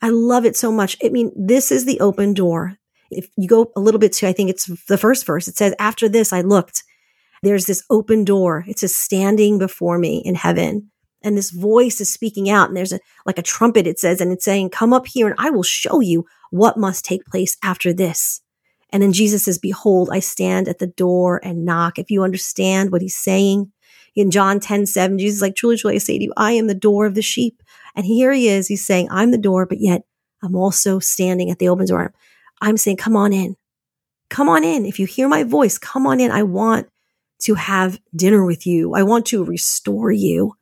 I 0.02 0.10
love 0.10 0.46
it 0.46 0.58
so 0.58 0.72
much. 0.72 0.98
I 1.04 1.10
mean, 1.10 1.32
this 1.36 1.72
is 1.72 1.86
the 1.86 2.00
open 2.02 2.34
door. 2.34 2.78
If 3.10 3.30
you 3.38 3.48
go 3.48 3.72
a 3.76 3.80
little 3.80 4.00
bit 4.00 4.12
to, 4.14 4.28
I 4.28 4.34
think 4.34 4.50
it's 4.50 4.66
the 4.88 4.98
first 4.98 5.26
verse, 5.26 5.48
it 5.48 5.56
says, 5.56 5.74
after 5.80 6.10
this, 6.10 6.34
I 6.34 6.42
looked, 6.42 6.84
there's 7.44 7.66
this 7.66 7.84
open 7.90 8.26
door. 8.26 8.66
It's 8.68 8.82
just 8.82 8.98
standing 8.98 9.58
before 9.58 9.98
me 9.98 10.22
in 10.26 10.36
heaven. 10.36 10.92
And 11.22 11.38
this 11.38 11.52
voice 11.52 12.02
is 12.02 12.12
speaking 12.12 12.50
out 12.50 12.68
and 12.68 12.76
there's 12.76 12.92
a, 12.92 13.00
like 13.26 13.40
a 13.40 13.44
trumpet, 13.44 13.88
it 13.88 14.00
says, 14.00 14.20
and 14.20 14.32
it's 14.32 14.46
saying, 14.46 14.70
come 14.70 14.94
up 14.94 15.08
here 15.08 15.28
and 15.28 15.36
I 15.40 15.50
will 15.50 15.64
show 15.64 16.02
you 16.02 16.26
what 16.52 16.78
must 16.78 17.06
take 17.06 17.26
place 17.26 17.58
after 17.64 17.94
this. 17.94 18.42
And 18.92 19.02
then 19.02 19.14
Jesus 19.14 19.44
says, 19.44 19.58
behold, 19.58 20.10
I 20.12 20.20
stand 20.20 20.68
at 20.68 20.80
the 20.80 20.88
door 20.88 21.42
and 21.44 21.66
knock. 21.66 22.00
If 22.00 22.12
you 22.12 22.24
understand 22.24 22.92
what 22.92 23.02
he's 23.02 23.16
saying 23.16 23.72
in 24.16 24.32
John 24.32 24.60
10, 24.60 24.86
7, 24.86 25.18
Jesus 25.18 25.38
is 25.38 25.42
like, 25.42 25.56
truly, 25.56 25.78
truly, 25.78 25.96
I 25.96 26.00
say 26.00 26.18
to 26.18 26.24
you, 26.24 26.34
I 26.38 26.52
am 26.54 26.68
the 26.68 26.76
door 26.76 27.06
of 27.06 27.16
the 27.16 27.22
sheep. 27.22 27.62
And 27.96 28.06
here 28.06 28.32
he 28.32 28.48
is. 28.48 28.68
He's 28.68 28.86
saying, 28.86 29.08
I'm 29.12 29.32
the 29.32 29.38
door, 29.38 29.66
but 29.66 29.80
yet 29.80 30.04
I'm 30.42 30.56
also 30.56 31.00
standing 31.00 31.50
at 31.50 31.60
the 31.60 31.70
open 31.70 31.86
door. 31.86 32.14
I'm 32.62 32.78
saying, 32.78 32.98
come 32.98 33.16
on 33.16 33.34
in. 33.34 33.58
Come 34.30 34.50
on 34.50 34.64
in. 34.64 34.86
If 34.86 35.00
you 35.00 35.06
hear 35.06 35.28
my 35.28 35.44
voice, 35.44 35.78
come 35.78 36.08
on 36.08 36.20
in. 36.20 36.32
I 36.32 36.44
want 36.44 36.88
to 37.42 37.56
have 37.56 38.00
dinner 38.16 38.46
with 38.46 38.66
you. 38.66 38.94
I 38.94 39.04
want 39.04 39.26
to 39.28 39.44
restore 39.44 40.12
you 40.12 40.54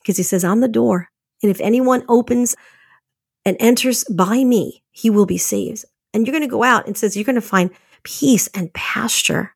because 0.00 0.16
he 0.16 0.22
says, 0.22 0.44
I'm 0.44 0.60
the 0.60 0.68
door. 0.68 1.08
And 1.42 1.50
if 1.50 1.60
anyone 1.60 2.04
opens 2.08 2.56
and 3.44 3.56
enters 3.60 4.04
by 4.04 4.44
me, 4.44 4.82
he 4.90 5.10
will 5.10 5.26
be 5.26 5.38
saved 5.38 5.84
and 6.16 6.26
you're 6.26 6.32
going 6.32 6.40
to 6.40 6.48
go 6.48 6.62
out 6.62 6.86
and 6.86 6.96
says 6.96 7.14
you're 7.14 7.26
going 7.26 7.34
to 7.34 7.42
find 7.42 7.70
peace 8.02 8.48
and 8.54 8.72
pasture. 8.72 9.54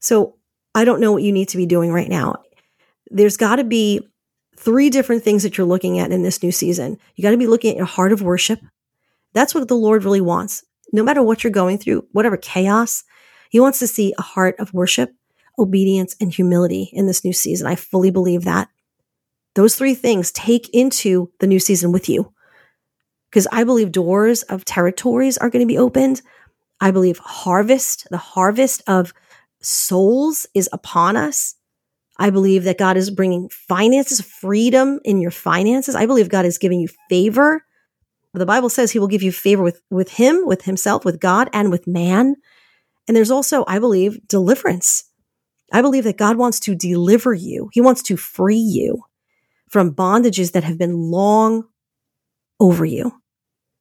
So 0.00 0.36
I 0.74 0.84
don't 0.84 1.00
know 1.00 1.12
what 1.12 1.22
you 1.22 1.32
need 1.32 1.48
to 1.48 1.56
be 1.56 1.64
doing 1.64 1.90
right 1.90 2.10
now. 2.10 2.42
There's 3.10 3.38
got 3.38 3.56
to 3.56 3.64
be 3.64 4.06
three 4.58 4.90
different 4.90 5.24
things 5.24 5.42
that 5.42 5.56
you're 5.56 5.66
looking 5.66 5.98
at 5.98 6.12
in 6.12 6.22
this 6.22 6.42
new 6.42 6.52
season. 6.52 6.98
You 7.16 7.22
got 7.22 7.30
to 7.30 7.38
be 7.38 7.46
looking 7.46 7.70
at 7.70 7.76
your 7.78 7.86
heart 7.86 8.12
of 8.12 8.20
worship. 8.20 8.60
That's 9.32 9.54
what 9.54 9.66
the 9.66 9.76
Lord 9.76 10.04
really 10.04 10.20
wants. 10.20 10.62
No 10.92 11.02
matter 11.02 11.22
what 11.22 11.42
you're 11.42 11.50
going 11.50 11.78
through, 11.78 12.06
whatever 12.12 12.36
chaos, 12.36 13.02
He 13.48 13.58
wants 13.58 13.78
to 13.78 13.86
see 13.86 14.12
a 14.18 14.22
heart 14.22 14.56
of 14.58 14.74
worship, 14.74 15.10
obedience, 15.58 16.14
and 16.20 16.30
humility 16.32 16.90
in 16.92 17.06
this 17.06 17.24
new 17.24 17.32
season. 17.32 17.66
I 17.66 17.76
fully 17.76 18.10
believe 18.10 18.44
that. 18.44 18.68
Those 19.54 19.74
three 19.74 19.94
things 19.94 20.32
take 20.32 20.68
into 20.74 21.32
the 21.40 21.46
new 21.46 21.58
season 21.58 21.92
with 21.92 22.10
you 22.10 22.32
because 23.30 23.46
I 23.52 23.64
believe 23.64 23.92
doors 23.92 24.42
of 24.44 24.64
territories 24.64 25.38
are 25.38 25.50
going 25.50 25.66
to 25.66 25.72
be 25.72 25.78
opened. 25.78 26.22
I 26.80 26.90
believe 26.90 27.18
harvest, 27.18 28.06
the 28.10 28.18
harvest 28.18 28.82
of 28.86 29.12
souls 29.60 30.46
is 30.54 30.68
upon 30.72 31.16
us. 31.16 31.54
I 32.18 32.30
believe 32.30 32.64
that 32.64 32.78
God 32.78 32.96
is 32.96 33.10
bringing 33.10 33.48
finances, 33.48 34.20
freedom 34.20 35.00
in 35.04 35.20
your 35.20 35.30
finances. 35.30 35.94
I 35.94 36.06
believe 36.06 36.28
God 36.28 36.46
is 36.46 36.58
giving 36.58 36.80
you 36.80 36.88
favor. 37.08 37.64
The 38.34 38.46
Bible 38.46 38.68
says 38.68 38.90
he 38.90 38.98
will 38.98 39.08
give 39.08 39.22
you 39.22 39.32
favor 39.32 39.62
with, 39.62 39.80
with 39.90 40.10
him, 40.10 40.42
with 40.44 40.62
himself, 40.62 41.04
with 41.04 41.20
God, 41.20 41.48
and 41.52 41.70
with 41.70 41.86
man. 41.86 42.36
And 43.06 43.16
there's 43.16 43.30
also, 43.30 43.64
I 43.66 43.78
believe, 43.78 44.26
deliverance. 44.28 45.04
I 45.72 45.82
believe 45.82 46.04
that 46.04 46.18
God 46.18 46.36
wants 46.36 46.60
to 46.60 46.74
deliver 46.74 47.34
you. 47.34 47.70
He 47.72 47.80
wants 47.80 48.02
to 48.04 48.16
free 48.16 48.56
you 48.56 49.04
from 49.68 49.94
bondages 49.94 50.52
that 50.52 50.64
have 50.64 50.78
been 50.78 51.10
long 51.10 51.64
over 52.60 52.84
you 52.84 53.12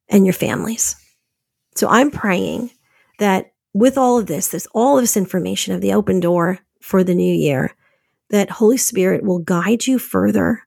and 0.10 0.26
your 0.26 0.34
families. 0.34 0.96
So 1.76 1.88
I'm 1.88 2.12
praying 2.12 2.72
that 3.20 3.52
with 3.74 3.98
all 3.98 4.18
of 4.18 4.28
this, 4.28 4.50
this 4.50 4.68
all 4.74 4.98
of 4.98 5.04
this 5.04 5.18
information 5.18 5.74
of 5.74 5.82
the 5.82 5.94
open 5.94 6.20
door 6.20 6.60
for 6.82 7.04
the 7.04 7.16
new 7.16 7.34
year, 7.34 7.76
that 8.30 8.50
Holy 8.50 8.78
Spirit 8.78 9.24
will 9.24 9.40
guide 9.40 9.88
you 9.88 10.00
further 10.00 10.64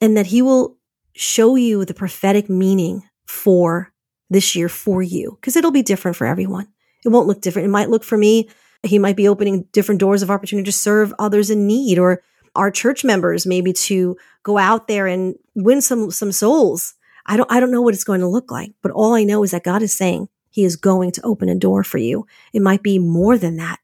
and 0.00 0.16
that 0.16 0.26
he 0.26 0.42
will 0.42 0.76
show 1.14 1.56
you 1.56 1.84
the 1.84 1.94
prophetic 1.94 2.50
meaning 2.50 3.02
for 3.26 3.92
this 4.30 4.54
year 4.54 4.68
for 4.68 5.02
you 5.02 5.38
because 5.40 5.56
it'll 5.56 5.70
be 5.70 5.82
different 5.82 6.16
for 6.16 6.26
everyone. 6.26 6.66
It 7.04 7.10
won't 7.10 7.26
look 7.26 7.40
different. 7.40 7.66
It 7.66 7.70
might 7.70 7.90
look 7.90 8.04
for 8.04 8.16
me, 8.16 8.48
he 8.82 8.98
might 8.98 9.16
be 9.16 9.28
opening 9.28 9.66
different 9.72 10.00
doors 10.00 10.22
of 10.22 10.30
opportunity 10.30 10.66
to 10.66 10.72
serve 10.72 11.14
others 11.18 11.50
in 11.50 11.66
need 11.66 11.98
or 11.98 12.22
our 12.54 12.70
church 12.70 13.04
members 13.04 13.46
maybe 13.46 13.72
to 13.72 14.16
go 14.42 14.58
out 14.58 14.88
there 14.88 15.06
and 15.06 15.34
win 15.54 15.80
some 15.80 16.10
some 16.10 16.32
souls. 16.32 16.94
I 17.26 17.36
don't 17.36 17.50
I 17.50 17.60
don't 17.60 17.70
know 17.70 17.82
what 17.82 17.94
it's 17.94 18.04
going 18.04 18.20
to 18.20 18.28
look 18.28 18.50
like, 18.50 18.72
but 18.82 18.92
all 18.92 19.14
I 19.14 19.24
know 19.24 19.42
is 19.42 19.52
that 19.52 19.64
God 19.64 19.82
is 19.82 19.96
saying 19.96 20.28
he 20.50 20.64
is 20.64 20.76
going 20.76 21.10
to 21.12 21.24
open 21.24 21.48
a 21.48 21.54
door 21.54 21.82
for 21.82 21.98
you. 21.98 22.26
It 22.52 22.62
might 22.62 22.82
be 22.82 22.98
more 22.98 23.36
than 23.38 23.56
that. 23.56 23.80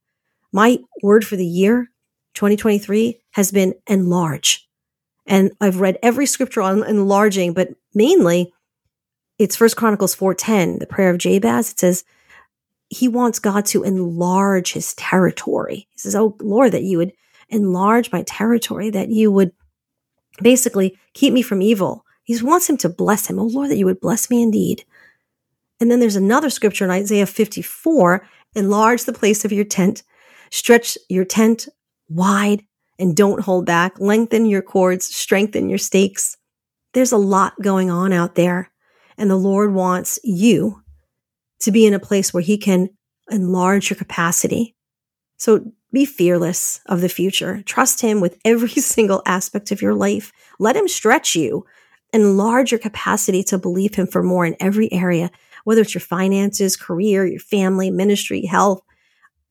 My 0.52 0.78
word 1.02 1.26
for 1.26 1.36
the 1.36 1.46
year 1.46 1.90
2023 2.34 3.20
has 3.32 3.50
been 3.50 3.74
enlarge. 3.86 4.68
And 5.26 5.52
I've 5.60 5.80
read 5.80 5.98
every 6.02 6.26
scripture 6.26 6.62
on 6.62 6.84
enlarging, 6.84 7.52
but 7.54 7.70
mainly 7.94 8.52
it's 9.38 9.56
First 9.56 9.76
Chronicles 9.76 10.14
4:10, 10.14 10.78
the 10.80 10.86
prayer 10.86 11.10
of 11.10 11.18
Jabez. 11.18 11.72
It 11.72 11.80
says 11.80 12.04
he 12.88 13.08
wants 13.08 13.38
God 13.38 13.64
to 13.66 13.82
enlarge 13.82 14.72
his 14.72 14.94
territory. 14.94 15.88
He 15.90 15.98
says, 15.98 16.14
"Oh 16.14 16.36
Lord, 16.40 16.72
that 16.72 16.82
you 16.82 16.98
would 16.98 17.12
enlarge 17.48 18.12
my 18.12 18.22
territory, 18.22 18.90
that 18.90 19.08
you 19.08 19.32
would 19.32 19.52
basically 20.42 20.98
keep 21.14 21.32
me 21.32 21.42
from 21.42 21.62
evil." 21.62 22.04
He 22.22 22.40
wants 22.42 22.68
him 22.68 22.76
to 22.78 22.88
bless 22.88 23.26
him. 23.28 23.38
Oh 23.38 23.44
Lord, 23.44 23.70
that 23.70 23.78
you 23.78 23.86
would 23.86 24.00
bless 24.00 24.30
me 24.30 24.42
indeed. 24.42 24.84
And 25.80 25.90
then 25.90 26.00
there's 26.00 26.16
another 26.16 26.50
scripture 26.50 26.84
in 26.84 26.90
Isaiah 26.90 27.26
54, 27.26 28.26
enlarge 28.54 29.04
the 29.04 29.12
place 29.12 29.44
of 29.44 29.52
your 29.52 29.64
tent, 29.64 30.02
stretch 30.50 30.98
your 31.08 31.24
tent 31.24 31.68
wide 32.08 32.64
and 32.98 33.16
don't 33.16 33.42
hold 33.42 33.64
back, 33.64 33.98
lengthen 33.98 34.44
your 34.44 34.60
cords, 34.60 35.06
strengthen 35.06 35.68
your 35.68 35.78
stakes. 35.78 36.36
There's 36.92 37.12
a 37.12 37.16
lot 37.16 37.54
going 37.62 37.90
on 37.90 38.12
out 38.12 38.34
there. 38.34 38.70
And 39.16 39.30
the 39.30 39.36
Lord 39.36 39.72
wants 39.72 40.18
you 40.22 40.82
to 41.60 41.70
be 41.70 41.86
in 41.86 41.94
a 41.94 42.00
place 42.00 42.32
where 42.34 42.42
He 42.42 42.58
can 42.58 42.90
enlarge 43.30 43.90
your 43.90 43.96
capacity. 43.96 44.76
So 45.36 45.72
be 45.92 46.04
fearless 46.04 46.80
of 46.86 47.00
the 47.00 47.08
future. 47.08 47.62
Trust 47.64 48.00
Him 48.00 48.20
with 48.20 48.38
every 48.44 48.68
single 48.68 49.22
aspect 49.24 49.70
of 49.70 49.80
your 49.80 49.94
life. 49.94 50.32
Let 50.58 50.76
Him 50.76 50.88
stretch 50.88 51.34
you, 51.34 51.64
enlarge 52.12 52.72
your 52.72 52.80
capacity 52.80 53.42
to 53.44 53.58
believe 53.58 53.94
Him 53.94 54.06
for 54.06 54.22
more 54.22 54.44
in 54.44 54.56
every 54.60 54.92
area, 54.92 55.30
whether 55.64 55.82
it's 55.82 55.94
your 55.94 56.00
finances, 56.00 56.76
career, 56.76 57.26
your 57.26 57.40
family, 57.40 57.90
ministry, 57.90 58.46
health, 58.46 58.82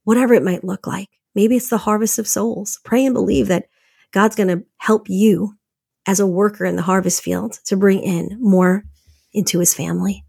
whatever 0.03 0.33
it 0.33 0.43
might 0.43 0.63
look 0.63 0.87
like. 0.87 1.09
Maybe 1.35 1.55
it's 1.55 1.69
the 1.69 1.77
harvest 1.77 2.19
of 2.19 2.27
souls. 2.27 2.79
Pray 2.83 3.05
and 3.05 3.13
believe 3.13 3.47
that 3.47 3.69
God's 4.11 4.35
going 4.35 4.49
to 4.49 4.65
help 4.77 5.09
you 5.09 5.55
as 6.05 6.19
a 6.19 6.27
worker 6.27 6.65
in 6.65 6.75
the 6.75 6.81
harvest 6.81 7.21
field 7.21 7.59
to 7.65 7.77
bring 7.77 8.01
in 8.01 8.37
more 8.39 8.83
into 9.31 9.59
his 9.59 9.75
family. 9.75 10.25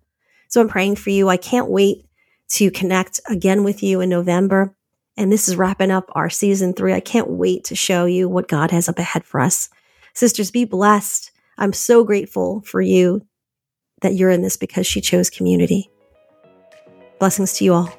So 0.49 0.61
I'm 0.61 0.69
praying 0.69 0.97
for 0.97 1.11
you. 1.11 1.29
I 1.29 1.37
can't 1.37 1.71
wait 1.71 2.05
to 2.51 2.71
connect 2.71 3.21
again 3.29 3.65
with 3.65 3.83
you 3.83 4.01
in 4.01 4.11
November. 4.11 4.75
And 5.17 5.33
this 5.33 5.49
is 5.49 5.57
wrapping 5.57 5.91
up 5.91 6.11
our 6.13 6.29
season 6.29 6.75
three. 6.75 6.93
I 6.93 7.01
can't 7.01 7.31
wait 7.31 7.65
to 7.65 7.75
show 7.75 8.05
you 8.05 8.29
what 8.29 8.49
God 8.49 8.71
has 8.71 8.89
up 8.89 8.99
ahead 8.99 9.25
for 9.25 9.41
us. 9.41 9.71
Sisters, 10.15 10.51
be 10.51 10.65
blessed. 10.65 11.31
I'm 11.61 11.75
so 11.75 12.05
grateful 12.05 12.63
for 12.63 12.81
you 12.81 13.21
that 14.01 14.15
you're 14.15 14.31
in 14.31 14.41
this 14.41 14.57
because 14.57 14.87
she 14.87 15.03
chose 15.03 15.29
community. 15.29 15.91
Blessings 17.19 17.53
to 17.55 17.65
you 17.65 17.75
all. 17.75 17.93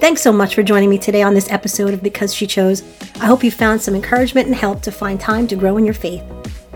Thanks 0.00 0.22
so 0.22 0.32
much 0.32 0.54
for 0.54 0.62
joining 0.62 0.88
me 0.88 0.96
today 0.96 1.22
on 1.22 1.34
this 1.34 1.50
episode 1.50 1.92
of 1.92 2.02
Because 2.02 2.34
She 2.34 2.46
Chose. 2.46 2.82
I 3.16 3.26
hope 3.26 3.44
you 3.44 3.50
found 3.50 3.82
some 3.82 3.94
encouragement 3.94 4.46
and 4.46 4.56
help 4.56 4.80
to 4.82 4.90
find 4.90 5.20
time 5.20 5.46
to 5.48 5.56
grow 5.56 5.76
in 5.76 5.84
your 5.84 5.94
faith. 5.94 6.22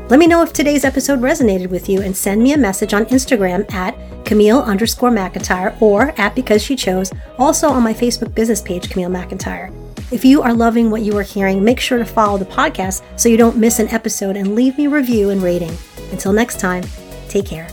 Let 0.09 0.19
me 0.19 0.27
know 0.27 0.43
if 0.43 0.55
today's 0.55 0.87
episode 0.87 1.21
resonated 1.21 1.69
with 1.69 1.87
you 1.87 2.01
and 2.01 2.17
send 2.17 2.43
me 2.43 2.55
a 2.55 2.59
message 2.59 2.95
on 2.95 3.05
Instagram 3.07 3.71
at 3.75 3.95
Camille 4.25 4.63
underscore 4.63 5.11
McIntyre 5.11 5.81
or 5.83 6.19
at 6.19 6.35
Because 6.35 6.63
She 6.63 6.77
Chose, 6.77 7.13
also 7.39 7.69
on 7.69 7.83
my 7.83 7.93
Facebook 7.93 8.35
business 8.35 8.63
page, 8.63 8.89
Camille 8.89 9.11
McIntyre. 9.11 9.71
If 10.11 10.25
you 10.25 10.41
are 10.41 10.55
loving 10.55 10.91
what 10.91 11.03
you 11.03 11.15
are 11.19 11.23
hearing, 11.23 11.63
make 11.63 11.79
sure 11.79 11.99
to 11.99 12.07
follow 12.07 12.39
the 12.39 12.47
podcast 12.47 13.03
so 13.21 13.29
you 13.29 13.37
don't 13.37 13.59
miss 13.59 13.81
an 13.81 13.89
episode 13.89 14.39
and 14.39 14.55
leave 14.55 14.79
me 14.79 14.87
a 14.87 14.91
review 14.91 15.29
and 15.29 15.43
rating. 15.43 15.77
Until 16.11 16.33
next 16.33 16.59
time, 16.59 16.85
take 17.29 17.45
care. 17.45 17.69